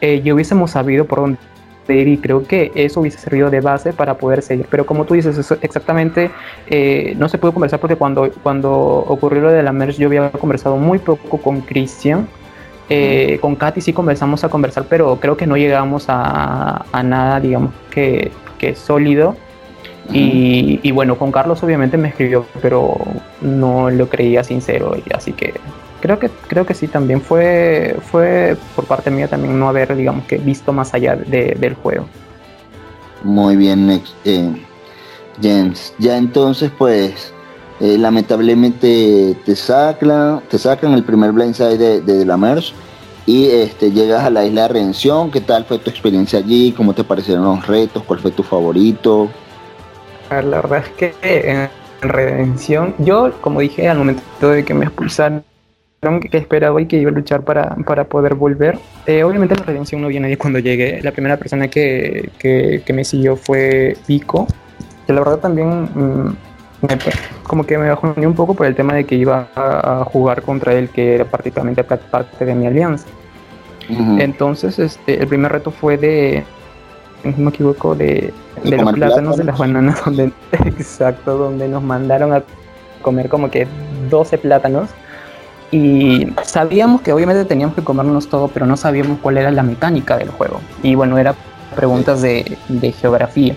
[0.00, 1.38] eh, y hubiésemos sabido por dónde
[1.90, 4.66] y creo que eso hubiese servido de base para poder seguir.
[4.70, 6.30] Pero como tú dices, exactamente
[6.68, 10.30] eh, no se pudo conversar porque cuando, cuando ocurrió lo de la merge yo había
[10.30, 12.28] conversado muy poco con Christian.
[12.88, 17.38] Eh, con Katy sí comenzamos a conversar, pero creo que no llegamos a, a nada,
[17.38, 19.36] digamos, que, que sólido.
[20.12, 22.96] Y, bueno, con Carlos obviamente me escribió, pero
[23.40, 25.54] no lo creía sincero, y así que
[26.00, 30.24] creo que creo que sí también fue fue por parte mía también no haber digamos
[30.26, 32.06] que visto más allá del juego.
[33.22, 34.64] Muy bien, eh,
[35.42, 35.94] James.
[35.98, 37.32] Ya entonces pues
[37.80, 42.72] eh, lamentablemente te sacan te sacan el primer blindside de, de la Merge
[43.26, 45.30] y este llegas a la isla de Redención.
[45.30, 46.72] ¿Qué tal fue tu experiencia allí?
[46.72, 48.02] ¿Cómo te parecieron los retos?
[48.04, 49.28] ¿Cuál fue tu favorito?
[50.30, 51.68] La verdad es que en
[52.00, 55.44] Redención, yo, como dije al momento de que me expulsaron,
[56.00, 58.78] que esperaba y que iba a luchar para, para poder volver.
[59.06, 61.00] Eh, obviamente la redención no viene ahí cuando llegué.
[61.02, 64.46] La primera persona que, que, me siguió fue Pico.
[65.06, 66.36] Que la verdad también mm,
[67.42, 70.72] como que me bajó un poco por el tema de que iba a, jugar contra
[70.72, 73.06] él, que era prácticamente parte de mi alianza.
[74.18, 76.44] Entonces, este, el primer reto fue de,
[77.24, 78.32] no me equivoco, de,
[78.62, 82.42] de los plátanos, de las bananas, donde, exacto, donde nos mandaron a
[83.02, 83.66] comer como que
[84.08, 84.90] 12 plátanos.
[85.72, 90.16] Y sabíamos que obviamente teníamos que comernos todo, pero no sabíamos cuál era la mecánica
[90.16, 90.60] del juego.
[90.82, 91.34] Y bueno, era
[91.76, 92.58] preguntas de,
[93.00, 93.54] geografía.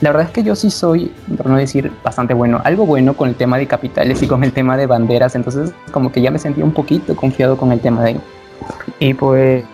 [0.00, 3.28] La verdad es que yo sí soy, por no decir bastante bueno, algo bueno con
[3.28, 6.38] el tema de capitales y con el tema de banderas, entonces como que ya me
[6.38, 8.16] sentía un poquito confiado con el tema de...
[8.98, 9.64] Y pues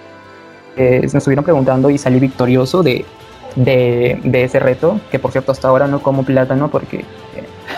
[0.77, 3.05] eh, estuvieron preguntando y salí victorioso de,
[3.57, 7.05] de, ese reto, que por cierto hasta ahora no como plátano porque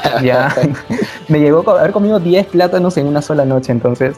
[0.23, 0.55] ya
[1.29, 4.17] me llegó a haber comido 10 plátanos en una sola noche, entonces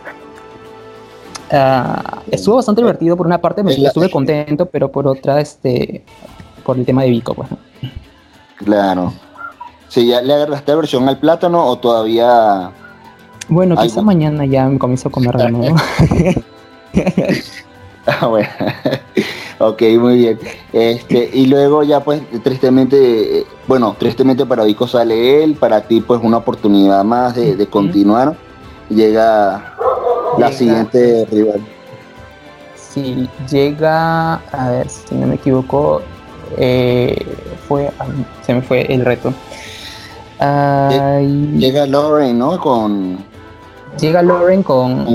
[1.52, 6.04] uh, estuvo bastante divertido por una parte, me estuve contento, pero por otra, este,
[6.64, 7.48] por el tema de Vico, pues.
[8.56, 9.12] Claro.
[9.88, 12.70] Si ya le agarraste versión al plátano o todavía...
[13.48, 15.76] Bueno, quizá mañana ya me comienzo a comer de nuevo.
[18.20, 18.48] Ah, bueno.
[19.58, 20.38] ok, muy bien.
[20.72, 26.20] Este, y luego ya pues tristemente, bueno, tristemente para Vico sale él, para ti pues
[26.22, 28.36] una oportunidad más de, continuar.
[28.88, 29.74] Llega
[30.38, 31.60] la siguiente rival.
[32.76, 36.00] Sí, llega, a ver si no me equivoco,
[36.56, 37.26] eh,
[37.66, 37.90] fue,
[38.42, 39.34] se me fue el reto.
[40.38, 42.60] llega Lauren, ¿no?
[42.60, 43.18] Con...
[43.98, 45.06] Llega Lauren con...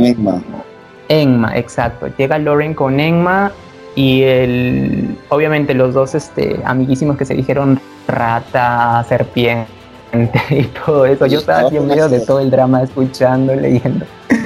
[1.11, 2.07] Enma, exacto.
[2.17, 3.51] Llega Lauren con Enma
[3.95, 9.67] y el, obviamente los dos este, amiguísimos que se dijeron rata, serpiente
[10.49, 11.25] y todo eso.
[11.25, 14.05] Yo estaba aquí en medio de todo el drama escuchando, leyendo.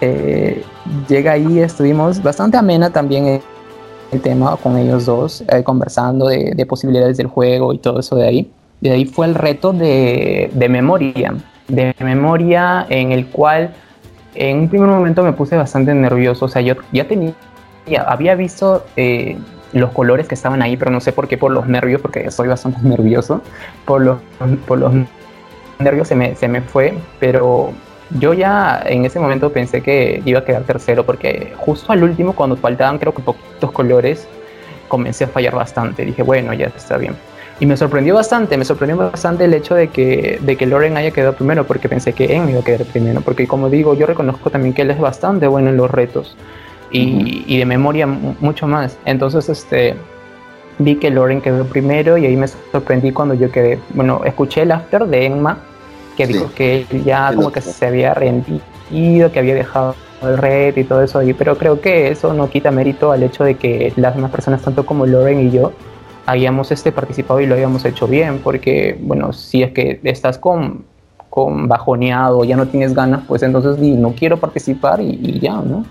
[0.00, 0.62] Eh,
[1.08, 3.40] llega ahí, estuvimos bastante amena también
[4.10, 8.26] el tema con ellos dos, eh, conversando de, posibilidades del juego y todo eso de
[8.26, 8.50] ahí.
[8.82, 11.34] De ahí fue el reto de, de memoria,
[11.68, 13.72] de memoria en el cual
[14.34, 16.46] en un primer momento me puse bastante nervioso.
[16.46, 17.34] O sea, yo ya tenía,
[18.06, 19.36] había visto eh,
[19.72, 22.48] los colores que estaban ahí, pero no sé por qué, por los nervios, porque soy
[22.48, 23.42] bastante nervioso.
[23.84, 24.18] Por los,
[24.66, 24.92] por los
[25.78, 27.72] nervios se me, se me fue, pero
[28.18, 32.34] yo ya en ese momento pensé que iba a quedar tercero, porque justo al último,
[32.34, 34.28] cuando faltaban creo que poquitos colores,
[34.88, 36.04] comencé a fallar bastante.
[36.04, 37.16] Dije, bueno, ya está bien.
[37.60, 41.12] Y me sorprendió bastante, me sorprendió bastante el hecho de que, de que Loren haya
[41.12, 44.50] quedado primero, porque pensé que En iba a quedar primero, porque como digo, yo reconozco
[44.50, 46.36] también que él es bastante bueno en los retos
[46.90, 48.98] y, y de memoria mucho más.
[49.04, 49.94] Entonces, este,
[50.78, 53.78] vi que Loren quedó primero y ahí me sorprendí cuando yo quedé.
[53.90, 55.58] Bueno, escuché el after de Enma,
[56.16, 60.84] que dijo que ya como que se había rendido, que había dejado el red y
[60.84, 64.14] todo eso ahí, pero creo que eso no quita mérito al hecho de que las
[64.14, 65.72] demás personas, tanto como Loren y yo,
[66.26, 70.84] habíamos este, participado y lo habíamos hecho bien, porque, bueno, si es que estás con,
[71.30, 75.84] con bajoneado, ya no tienes ganas, pues entonces no quiero participar y, ya, ¿no?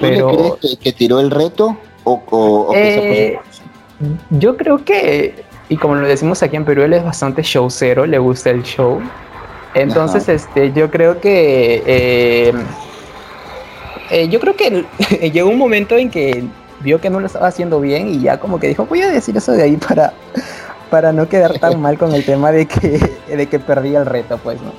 [0.00, 3.38] Pero, crees que, tiró el reto o, eh,
[4.30, 5.34] Yo creo que,
[5.68, 9.00] y como lo decimos aquí en Perú, él es bastante showcero, le gusta el show.
[9.74, 12.52] Entonces, este, yo creo que eh,
[14.10, 14.84] eh, yo creo que
[15.32, 16.44] llegó un momento en que
[16.84, 19.36] vio que no lo estaba haciendo bien y ya como que dijo, voy a decir
[19.36, 20.12] eso de ahí para,
[20.90, 24.38] para no quedar tan mal con el tema de que, de que perdí el reto,
[24.38, 24.70] pues, ¿no?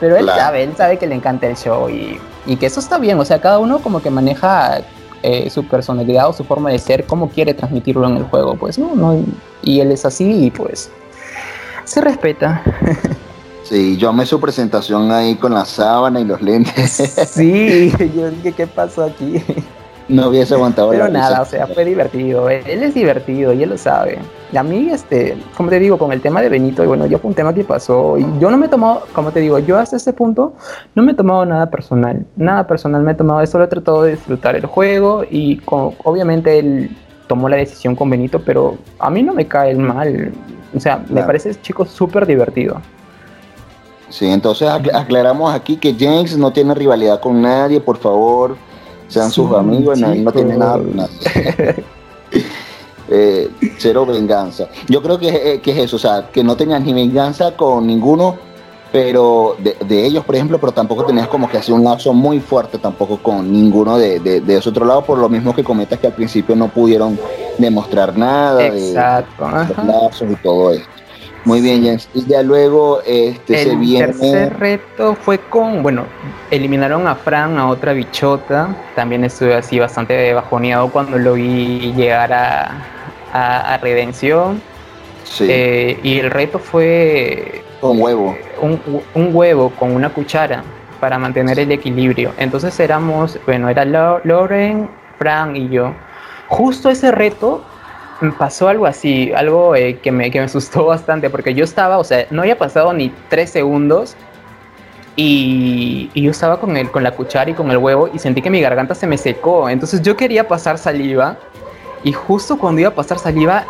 [0.00, 2.98] Pero él sabe, él sabe que le encanta el show y, y, que eso está
[2.98, 4.80] bien, o sea, cada uno como que maneja
[5.24, 8.78] eh, su personalidad o su forma de ser, como quiere transmitirlo en el juego, pues,
[8.78, 8.94] ¿no?
[8.94, 9.20] no
[9.62, 10.90] y él es así y pues
[11.84, 12.62] se respeta.
[13.64, 16.90] Sí, yo amé su presentación ahí con la sábana y los lentes.
[17.30, 19.42] Sí, yo dije, ¿qué pasó aquí?
[20.08, 22.48] No hubiese aguantado Pero nada, o sea, fue divertido.
[22.48, 24.18] Él es divertido y él lo sabe.
[24.50, 27.18] Y a mí, este, como te digo, con el tema de Benito, y bueno, yo
[27.18, 28.16] fue un tema que pasó.
[28.16, 30.54] Y yo no me he tomado, como te digo, yo hasta este punto
[30.94, 32.24] no me he tomado nada personal.
[32.36, 35.24] Nada personal me he tomado, solo he tratado de disfrutar el juego.
[35.30, 36.96] Y obviamente él
[37.26, 40.32] tomó la decisión con Benito, pero a mí no me cae el mal.
[40.74, 42.80] O sea, me parece chico súper divertido.
[44.08, 48.56] Sí, entonces aclaramos aquí que James no tiene rivalidad con nadie, por favor,
[49.08, 50.80] sean sus amigos, nadie, no tiene nada.
[53.10, 53.48] Eh,
[53.78, 54.68] cero venganza.
[54.86, 58.36] Yo creo eh, que, es eso, o sea, que no tenías ni venganza con ninguno,
[58.92, 62.76] pero de, ellos, por ejemplo, pero tampoco tenías como que hacer un lazo muy fuerte
[62.76, 66.12] tampoco con ninguno de, de, ese otro lado, por lo mismo que comentas que al
[66.12, 67.18] principio no pudieron
[67.56, 69.46] demostrar nada Exacto.
[69.46, 70.88] de los lazos y todo esto.
[71.44, 72.08] Muy bien, Jens.
[72.14, 74.04] Y ya luego este, el se viene.
[74.06, 76.04] El tercer reto fue con, bueno,
[76.50, 78.74] eliminaron a Fran, a otra bichota.
[78.94, 84.60] También estuve así bastante bajoneado cuando lo vi llegar a, Redención.
[85.24, 85.46] Sí.
[85.48, 87.62] Eh, y el reto fue.
[87.82, 88.36] Un huevo.
[88.60, 90.64] Un, huevo con una cuchara
[90.98, 92.32] para mantener el equilibrio.
[92.38, 95.94] Entonces éramos, bueno, era Loren, Fran y yo.
[96.48, 97.62] Justo ese reto
[98.38, 102.04] pasó algo así, algo eh, que, me, que me asustó bastante, porque yo estaba, o
[102.04, 104.16] sea, no había pasado ni tres segundos
[105.20, 108.50] y, yo estaba con, el, con la cuchara y con el huevo y sentí que
[108.50, 109.68] mi garganta se me secó.
[109.68, 111.36] Entonces yo quería pasar saliva
[112.04, 113.64] y justo cuando iba a pasar saliva,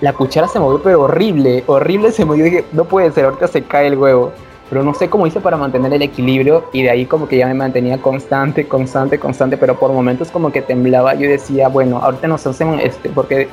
[0.00, 2.44] la cuchara se movió, pero horrible, horrible se movió.
[2.44, 4.32] dije, no puede ser, ahorita se cae el huevo.
[4.70, 7.46] Pero no sé cómo hice para mantener el equilibrio y de ahí como que ya
[7.46, 11.14] me mantenía constante, constante, constante, pero por momentos como que temblaba.
[11.14, 13.48] Yo decía, bueno, ahorita nos hacen este, porque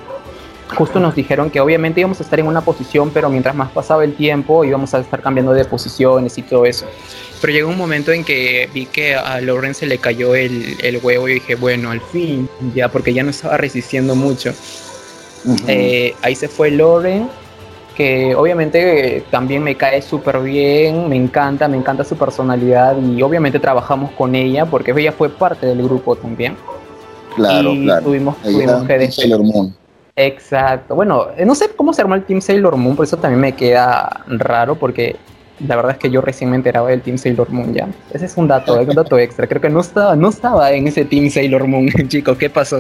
[0.76, 4.04] justo nos dijeron que obviamente íbamos a estar en una posición, pero mientras más pasaba
[4.04, 6.86] el tiempo íbamos a estar cambiando de posiciones y todo eso.
[7.42, 11.00] Pero llegó un momento en que vi que a Lauren se le cayó el, el
[11.02, 14.54] huevo y dije, bueno, al fin, ya, porque ya no estaba resistiendo mucho.
[15.68, 17.28] Eh, ahí se fue Lauren,
[17.96, 23.60] que obviamente también me cae súper bien, me encanta, me encanta su personalidad y obviamente
[23.60, 26.56] trabajamos con ella porque ella fue parte del grupo también.
[27.36, 28.04] Claro, claro.
[28.04, 28.98] Tuvimos, tuvimos que
[30.16, 30.96] Exacto.
[30.96, 33.54] Bueno, eh, no sé cómo se armó el Team Sailor Moon, por eso también me
[33.54, 35.16] queda raro, porque
[35.68, 37.88] la verdad es que yo recién me enteraba del Team Sailor Moon ya.
[38.12, 39.48] Ese es un dato, un dato extra.
[39.48, 42.38] Creo que no estaba, no estaba en ese Team Sailor Moon, chicos.
[42.38, 42.80] ¿Qué pasó?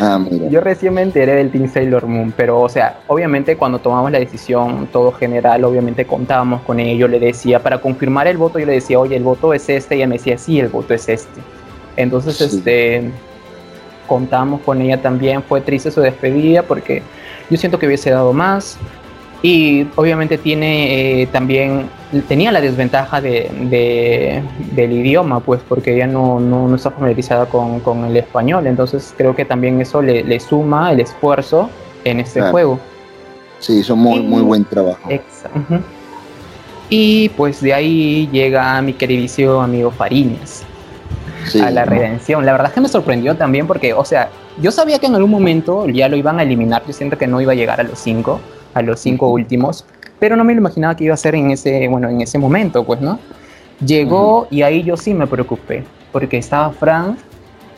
[0.00, 4.10] Ah, yo recién me enteré del Team Sailor Moon, pero o sea, obviamente cuando tomamos
[4.12, 8.66] la decisión, todo general, obviamente contábamos con ello, le decía, para confirmar el voto, yo
[8.66, 11.08] le decía, oye, el voto es este, y ella me decía, sí, el voto es
[11.08, 11.40] este.
[11.96, 13.10] Entonces, este,
[14.12, 15.42] contamos con ella también.
[15.42, 17.02] Fue triste su despedida porque
[17.48, 18.76] yo siento que hubiese dado más.
[19.40, 21.88] Y obviamente tiene eh, también,
[22.28, 24.42] tenía la desventaja de,
[24.72, 28.66] del idioma, pues porque ella no, no, está familiarizada con, con, el español.
[28.66, 31.70] Entonces creo que también eso le, le suma el esfuerzo
[32.04, 32.78] en este juego.
[33.60, 35.08] Sí, hizo muy, muy buen trabajo.
[36.90, 40.66] Y pues de ahí llega mi queridísimo amigo Fariñas
[41.62, 42.44] a la redención.
[42.46, 44.30] La verdad es que me sorprendió también porque, o sea,
[44.60, 46.82] yo sabía que en algún momento ya lo iban a eliminar.
[46.86, 48.40] Yo siento que no iba a llegar a los cinco,
[48.74, 49.84] a los cinco últimos,
[50.18, 52.84] pero no me lo imaginaba que iba a ser en ese, bueno, en ese momento,
[52.84, 53.18] pues, ¿no?
[53.84, 57.18] Llegó y ahí yo sí me preocupé porque estaba Frank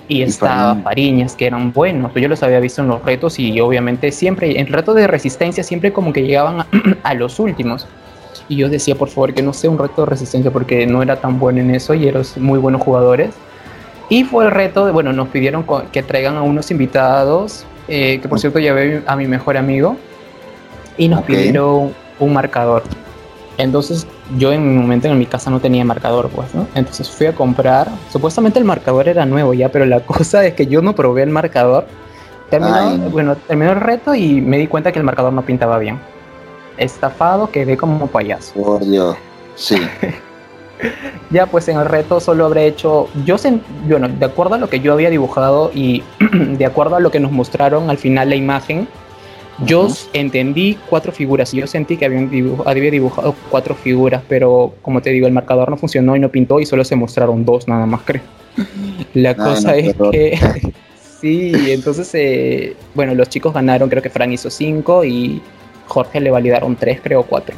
[0.07, 2.13] y estaba Fariñas, que eran buenos.
[2.15, 5.93] Yo los había visto en los retos y obviamente siempre, en retos de resistencia, siempre
[5.93, 6.67] como que llegaban
[7.03, 7.87] a los últimos.
[8.49, 11.17] Y yo decía, por favor, que no sea un reto de resistencia porque no era
[11.17, 13.31] tan bueno en eso y eran muy buenos jugadores.
[14.09, 18.29] Y fue el reto de, bueno, nos pidieron que traigan a unos invitados eh, que
[18.29, 19.97] por cierto llevé a mi mejor amigo,
[20.97, 22.83] y nos pidieron un marcador.
[23.59, 24.07] Entonces
[24.39, 26.67] yo en un momento en mi casa no tenía marcador, pues, ¿no?
[26.75, 30.67] Entonces fui a comprar, supuestamente el marcador era nuevo ya, pero la cosa es que
[30.67, 31.87] yo no probé el marcador.
[32.51, 35.99] Terminó, bueno, terminó el reto y me di cuenta que el marcador no pintaba bien.
[36.77, 38.55] Estafado, quedé como payaso.
[38.55, 39.17] Por Dios,
[39.57, 39.77] sí.
[41.31, 43.37] ya pues en el reto solo habré hecho, yo
[43.89, 46.03] bueno, de acuerdo a lo que yo había dibujado y
[46.33, 48.89] de acuerdo a lo que nos mostraron al final la imagen,
[49.65, 51.55] yo entendí cuatro figuras.
[51.55, 52.31] Y yo sentí que habían
[52.65, 56.61] había dibujado cuatro figuras, pero como te digo, el marcador no funcionó y no pintó
[56.61, 58.23] y solo se mostraron dos nada más, creo.
[59.15, 60.39] La cosa es que...
[61.21, 65.41] sí, entonces, eh, bueno, los chicos ganaron, creo que Fran hizo cinco y
[65.87, 67.55] Jorge le validaron tres, creo, cuatro.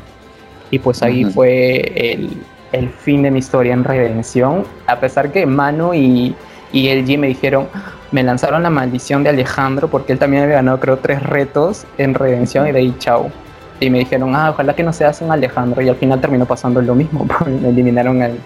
[0.71, 2.31] Y pues ahí fue el,
[2.73, 6.35] el fin de mi historia en Redención, a pesar que Mano y,
[6.73, 7.69] y el G me dijeron,
[8.13, 12.15] me lanzaron la maldición de Alejandro porque él también había ganado creo tres retos en
[12.15, 13.31] Redención y de ahí chao.
[13.79, 16.81] Y me dijeron, ah, ojalá que no se un Alejandro y al final terminó pasando
[16.81, 17.27] lo mismo,
[17.63, 18.39] me eliminaron al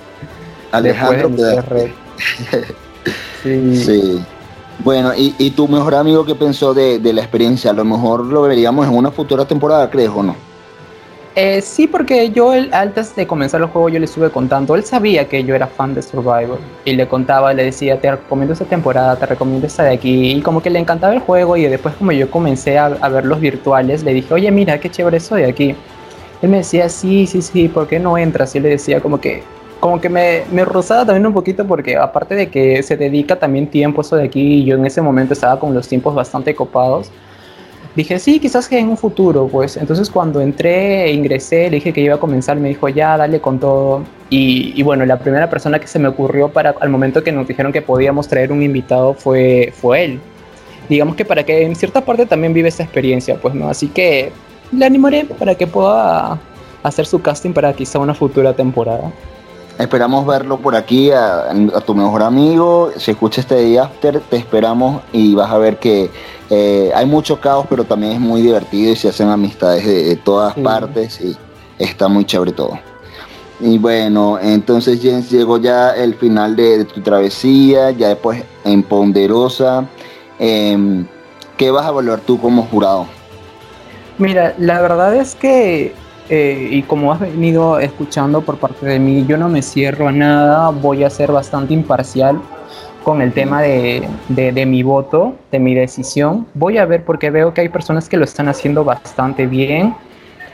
[0.72, 1.30] Alejandro.
[3.42, 3.76] sí.
[3.76, 4.24] sí.
[4.82, 7.70] Bueno, ¿y, ¿y, tu mejor amigo qué pensó de, de la experiencia?
[7.70, 10.34] A lo mejor lo veríamos en una futura temporada, ¿crees o no?
[11.36, 15.28] Eh, sí, porque yo antes de comenzar el juego yo le estuve contando, él sabía
[15.28, 19.14] que yo era fan de Survivor y le contaba, le decía, te recomiendo esta temporada,
[19.14, 22.10] te recomiendo esta de aquí y como que le encantaba el juego y después como
[22.10, 25.76] yo comencé a, ver los virtuales, le dije, oye mira, qué chévere eso de aquí.
[26.42, 28.56] Él me decía, sí, sí, sí, ¿por qué no entras?
[28.56, 29.44] Y le decía como que,
[29.78, 33.68] como que me, me rozaba también un poquito porque aparte de que se dedica también
[33.68, 37.12] tiempo eso de aquí y yo en ese momento estaba con los tiempos bastante copados
[37.96, 39.76] dije, sí, quizás que en un futuro, pues.
[39.76, 43.40] Entonces cuando entré, e ingresé, le dije que iba a comenzar, me dijo, ya, dale
[43.40, 44.04] con todo.
[44.32, 47.72] Y, bueno, la primera persona que se me ocurrió para al momento que nos dijeron
[47.72, 50.20] que podíamos traer un invitado fue, fue él.
[50.88, 53.68] Digamos que para que en cierta parte también vive esa experiencia, pues, ¿no?
[53.68, 54.30] Así que
[54.70, 56.38] le animaré para que pueda
[56.82, 59.10] hacer su casting para quizá una futura temporada.
[59.80, 61.48] Esperamos verlo por aquí a,
[61.86, 62.90] tu mejor amigo.
[62.98, 66.10] Si escucha este día after, te esperamos y vas a ver que
[66.50, 70.54] eh, hay mucho caos, pero también es muy divertido y se hacen amistades de, todas
[70.56, 71.34] partes y
[71.78, 72.78] está muy chévere todo.
[73.58, 79.86] Y bueno, entonces Jens llegó ya el final de, tu travesía, ya después en Ponderosa.
[80.38, 81.06] Em,
[81.56, 83.06] ¿Qué vas a evaluar tú como jurado?
[84.18, 85.94] Mira, la verdad es que
[86.32, 90.12] eh, y como has venido escuchando por parte de mí, yo no me cierro a
[90.12, 92.40] nada, voy a ser bastante imparcial
[93.02, 96.46] con el tema de, de, mi voto, de mi decisión.
[96.54, 99.96] Voy a ver porque veo que hay personas que lo están haciendo bastante bien.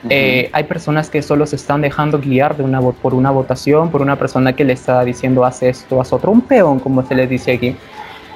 [0.08, 4.00] Eh, hay personas que solo se están dejando guiar de una, por una votación, por
[4.00, 7.28] una persona que le está diciendo haz esto, haz otro, un peón, como se les
[7.28, 7.76] dice aquí.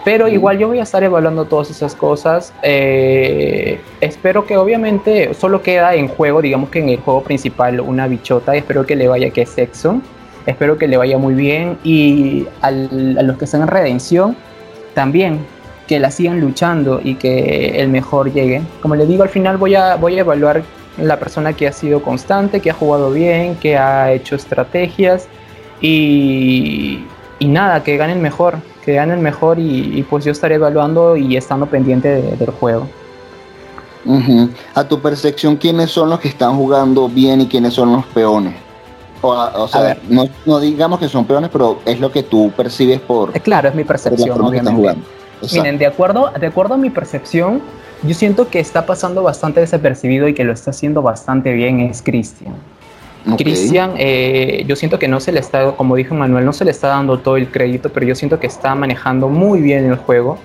[0.05, 2.55] Pero igual yo voy a estar evaluando todas esas cosas.
[2.63, 8.07] Eh, espero que obviamente solo queda en juego, digamos que en el juego principal, una
[8.09, 8.57] bichota.
[8.57, 10.01] Espero que le vaya que es sexo.
[10.47, 11.79] Espero que le vaya muy bien.
[11.85, 14.37] Y a los que están en redención,
[14.95, 15.41] también
[15.87, 18.63] que la sigan luchando y que el mejor llegue.
[18.81, 20.63] Como le digo, al final voy a, voy a evaluar
[20.97, 25.29] la persona que ha sido constante, que ha jugado bien, que ha hecho estrategias.
[25.83, 27.05] Y,
[27.39, 31.37] y nada, que gane el mejor que el mejor y, pues yo estaré evaluando y
[31.37, 32.87] estando pendiente del juego.
[34.75, 38.55] A tu percepción, ¿quiénes son los que están jugando bien y quiénes son los peones?
[39.23, 43.37] O, sea, no, digamos que son peones, pero es lo que tú percibes por...
[43.37, 44.97] Eh, claro, es mi percepción, obviamente.
[45.53, 47.61] Miren, de acuerdo, de acuerdo a mi percepción,
[48.03, 52.01] yo siento que está pasando bastante desapercibido y que lo está haciendo bastante bien es
[52.01, 52.55] Cristian.
[53.37, 56.71] Cristian, eh, yo siento que no se le está, como dijo Manuel, no se le
[56.71, 60.39] está dando todo el crédito, pero yo siento que está manejando muy bien el juego.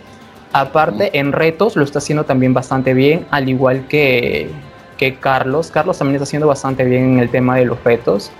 [0.52, 4.50] Aparte, en retos lo está haciendo también bastante bien, al igual que,
[4.98, 5.72] que Carlos.
[5.72, 8.32] Carlos también está haciendo bastante bien en el tema de los retos.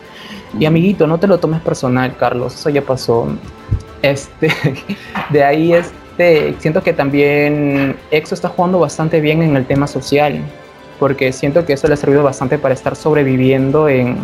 [0.58, 3.28] Y amiguito, no te lo tomes personal, Carlos, eso ya pasó.
[4.02, 4.50] Este,
[5.30, 10.42] de ahí este, siento que también Exo está jugando bastante bien en el tema social
[11.06, 14.18] porque siento que eso le ha servido bastante para estar sobreviviendo en,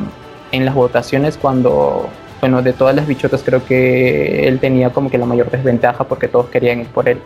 [0.51, 2.09] en las votaciones cuando,
[2.39, 6.27] bueno, de todas las bichotas creo que él tenía como que la mayor desventaja porque
[6.27, 7.19] todos querían ir por él.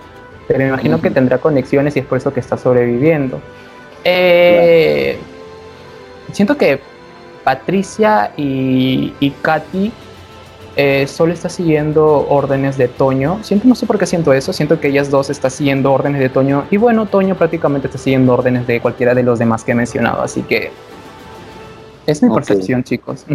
[0.45, 3.39] Pero me imagino que tendrá conexiones y es por eso que está sobreviviendo.
[4.03, 5.17] Eh,
[6.33, 6.81] siento que
[7.45, 9.89] Patricia y, y Katy
[10.75, 13.39] eh, solo está siguiendo órdenes de Toño.
[13.43, 16.29] Siento, no sé por qué siento eso, siento que ellas dos están siguiendo órdenes de
[16.29, 16.65] Toño.
[16.69, 20.21] Y bueno, Toño prácticamente está siguiendo órdenes de cualquiera de los demás que he mencionado.
[20.21, 20.71] Así que
[22.05, 23.25] es mi percepción, chicos.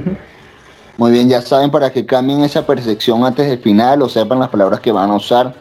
[0.97, 4.51] Muy bien, ya saben, para que cambien esa percepción antes del final o sepan las
[4.51, 5.55] palabras que van a usar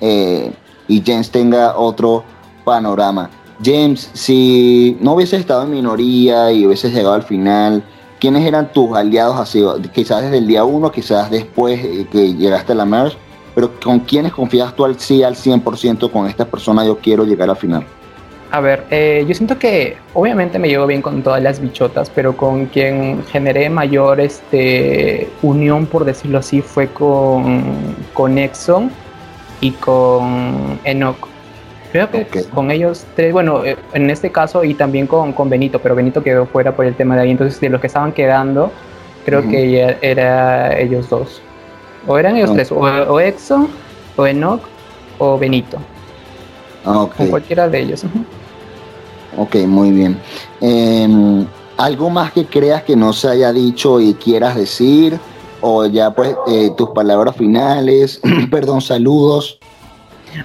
[0.00, 0.50] eh,
[0.88, 2.24] y Jens tenga otro
[2.64, 3.28] panorama.
[3.62, 7.82] James, si no hubieses estado en minoría y hubieses llegado al final,
[8.18, 9.64] ¿quiénes eran tus aliados así?
[9.92, 13.16] Quizás desde el día uno, quizás después eh, que llegaste a la merge,
[13.54, 17.50] pero ¿con quiénes confías tú al sí al 100% con esta persona yo quiero llegar
[17.50, 17.84] al final?
[18.50, 22.36] A ver, eh, yo siento que obviamente me llevo bien con todas las bichotas, pero
[22.36, 28.90] con quien generé mayor este, unión, por decirlo así, fue con, con Exxon
[29.60, 31.28] y con Enoch.
[31.96, 35.78] Creo que con ellos tres, bueno, eh, en este caso y también con, con, Benito,
[35.78, 37.30] pero Benito quedó fuera por el tema de ahí.
[37.30, 38.70] Entonces, de los que estaban quedando,
[39.24, 41.40] creo que ya era ellos dos.
[42.06, 43.68] O eran ellos tres, o, o, Exxon,
[44.14, 44.60] o Enoch,
[45.18, 45.78] o Benito.
[46.84, 48.04] Ah, con cualquiera de ellos.
[49.38, 50.18] Ok, muy bien.
[50.60, 51.46] Em,
[51.78, 55.18] ¿Algo más que creas que no se haya dicho y quieras decir?
[55.62, 58.20] O ya pues eh, tus palabras finales,
[58.50, 59.58] perdón, saludos.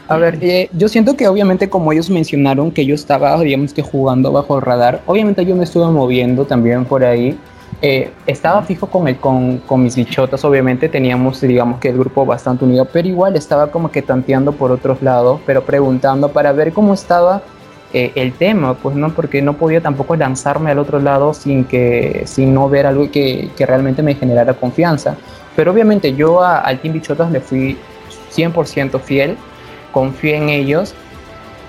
[0.07, 3.81] A ver, eh, yo siento que obviamente como ellos mencionaron que yo estaba, digamos que
[3.81, 7.37] jugando bajo el radar, obviamente yo me estuve moviendo también por ahí.
[7.81, 12.25] Eh, estaba fijo con, el, con, con, mis bichotas, obviamente teníamos, digamos que el grupo
[12.25, 16.73] bastante unido, pero igual estaba como que tanteando por otros lados, pero preguntando para ver
[16.73, 17.41] cómo estaba
[17.93, 22.23] eh, el tema, pues no, porque no podía tampoco lanzarme al otro lado sin que,
[22.25, 25.17] sin no ver algo que, que realmente me generara confianza.
[25.55, 27.77] Pero obviamente yo al Team Bichotas le fui
[28.33, 29.37] 100% fiel,
[29.91, 30.93] confié en ellos,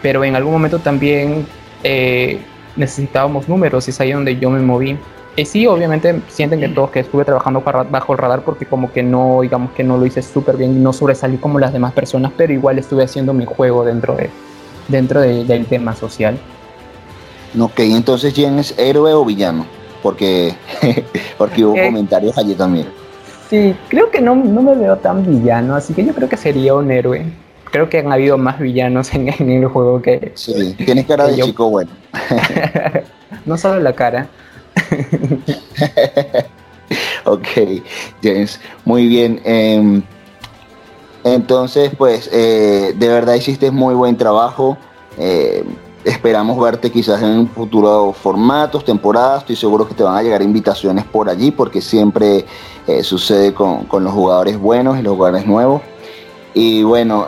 [0.03, 1.47] pero en algún momento también
[1.85, 2.41] eh,
[2.77, 4.99] necesitábamos números y es ahí donde yo me moví.
[5.35, 9.03] Y sí, obviamente sienten que todos que estuve trabajando bajo el radar porque como que
[9.03, 12.33] no, digamos que no lo hice súper bien y no sobresalí como las demás personas,
[12.37, 14.29] pero igual estuve haciendo mi juego dentro de,
[14.89, 16.39] dentro del tema social.
[17.59, 19.66] Ok, entonces ¿quién es héroe o villano?
[20.03, 20.55] Porque,
[21.39, 22.87] porque hubo eh, comentarios allí también.
[23.49, 26.75] Sí, creo que no, no, me veo tan villano, así que yo creo que sería
[26.75, 27.25] un héroe.
[27.73, 30.33] Creo que han habido más villanos en, el juego que...
[30.35, 31.91] Sí, tienes cara de chico bueno.
[33.47, 34.29] no solo la cara.
[37.25, 37.47] ok,
[38.23, 39.41] James, muy bien.
[39.45, 40.03] Em,
[41.25, 44.77] entonces, pues, eh, de verdad hiciste muy buen trabajo.
[45.16, 45.64] Eh,
[46.05, 49.41] esperamos verte quizás en un futuro formatos, temporadas.
[49.41, 52.45] Estoy seguro que te van a llegar invitaciones por allí porque siempre
[52.87, 55.81] eh, sucede con, los jugadores buenos y los jugadores nuevos.
[56.55, 57.26] Y bueno,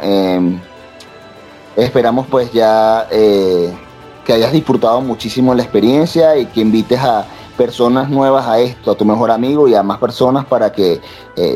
[1.76, 8.46] esperamos pues ya que hayas disfrutado muchísimo la experiencia y que invites a personas nuevas
[8.46, 11.00] a esto, a tu mejor amigo y a más personas para que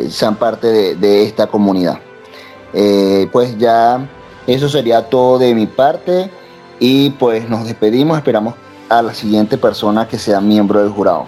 [0.09, 1.99] sean parte de esta comunidad.
[2.73, 4.07] Eh, pues ya
[4.47, 6.31] eso sería todo de mi parte
[6.79, 8.55] y pues nos despedimos, esperamos
[8.89, 11.27] a la siguiente persona que sea miembro del jurado.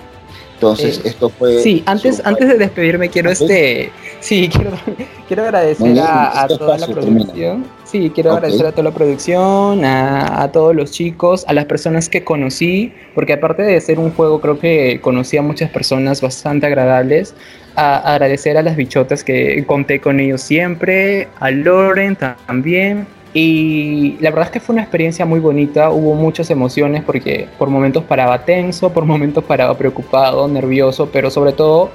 [0.60, 1.62] Entonces, eh, esto fue.
[1.62, 3.90] Sí, antes, antes de despedirme, quiero este.
[4.20, 4.72] Sí, quiero,
[5.26, 7.64] quiero agradecer a, toda la producción.
[7.84, 12.10] Sí, quiero agradecer a toda la producción, a, a, todos los chicos, a las personas
[12.10, 16.66] que conocí, porque aparte de ser un juego, creo que conocí a muchas personas bastante
[16.66, 17.34] agradables.
[17.74, 24.30] A, agradecer a las bichotas que conté con ellos siempre, a Loren también, y la
[24.30, 28.44] verdad es que fue una experiencia muy bonita, hubo muchas emociones porque por momentos paraba
[28.44, 31.90] tenso, por momentos paraba preocupado, nervioso, pero sobre todo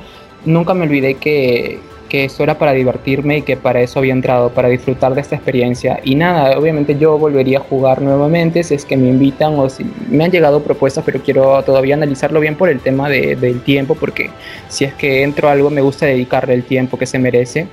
[0.45, 4.49] nunca me olvidé que, que esto era para divertirme y que para eso había entrado,
[4.51, 5.99] para disfrutar de esta experiencia.
[6.05, 9.85] Y nada, obviamente yo volvería a jugar nuevamente si es que me invitan o si
[10.09, 13.95] me han llegado propuestas, pero quiero todavía analizarlo bien por el tema de, del tiempo,
[13.95, 14.29] porque
[14.69, 17.67] si es que entro a algo me gusta dedicarle el tiempo que se merece.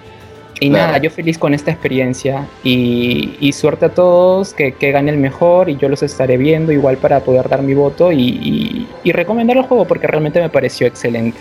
[0.61, 5.19] Y nada, yo feliz con esta experiencia y, suerte a todos, que, que, gane el
[5.19, 9.65] mejor y yo los estaré viendo igual para poder dar mi voto y, recomendar el
[9.65, 11.39] juego porque realmente me pareció excelente.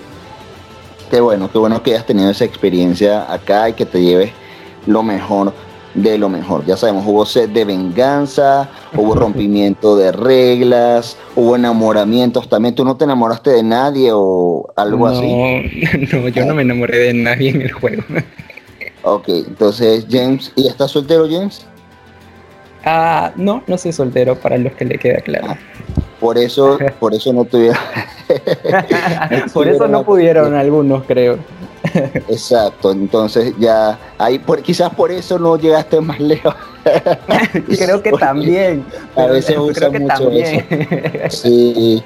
[1.09, 4.31] Qué bueno, qué bueno que hayas tenido esa experiencia acá y que te lleves
[4.87, 5.53] lo mejor
[5.93, 6.65] de lo mejor.
[6.65, 12.75] Ya sabemos, hubo sed de venganza, hubo rompimiento de reglas, hubo enamoramientos también.
[12.75, 15.27] ¿Tú no te enamoraste de nadie o algo así?
[16.11, 18.03] No, yo no me enamoré de nadie en el juego.
[19.03, 21.65] Ok, entonces James, ¿y estás soltero James?
[22.83, 25.57] Ah, no, no soy soltero para los que le queda claro.
[26.19, 27.77] Por eso, por eso no tuvieron.
[29.53, 31.39] por eso no pudieron algunos, creo.
[32.29, 36.55] Exacto, entonces ya ahí por, quizás por eso no llegaste más lejos.
[37.67, 38.85] creo que también.
[39.15, 41.37] A veces usa mucho eso.
[41.43, 42.03] Sí,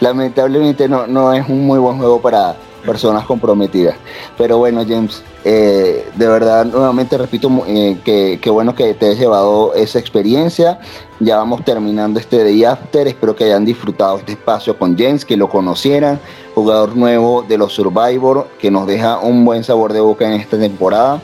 [0.00, 3.96] lamentablemente no, no es un muy buen juego para, personas comprometidas.
[4.38, 9.74] Pero bueno, James, eh, de verdad, nuevamente repito eh, que, bueno que te has llevado
[9.74, 10.78] esa experiencia.
[11.20, 13.06] Ya vamos terminando este Day After.
[13.06, 16.20] Espero que hayan disfrutado este espacio con James, que lo conocieran.
[16.54, 20.58] Jugador nuevo de los Survivor, que nos deja un buen sabor de boca en esta
[20.58, 21.20] temporada.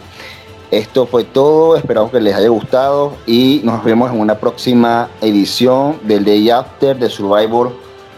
[0.70, 5.98] Esto fue todo, esperamos que les haya gustado y nos vemos en una próxima edición
[6.02, 7.72] del Day After de Survivor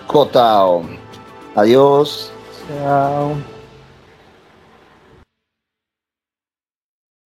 [0.06, 0.82] Kotao.
[1.56, 2.33] Adiós.
[2.66, 3.44] Chao.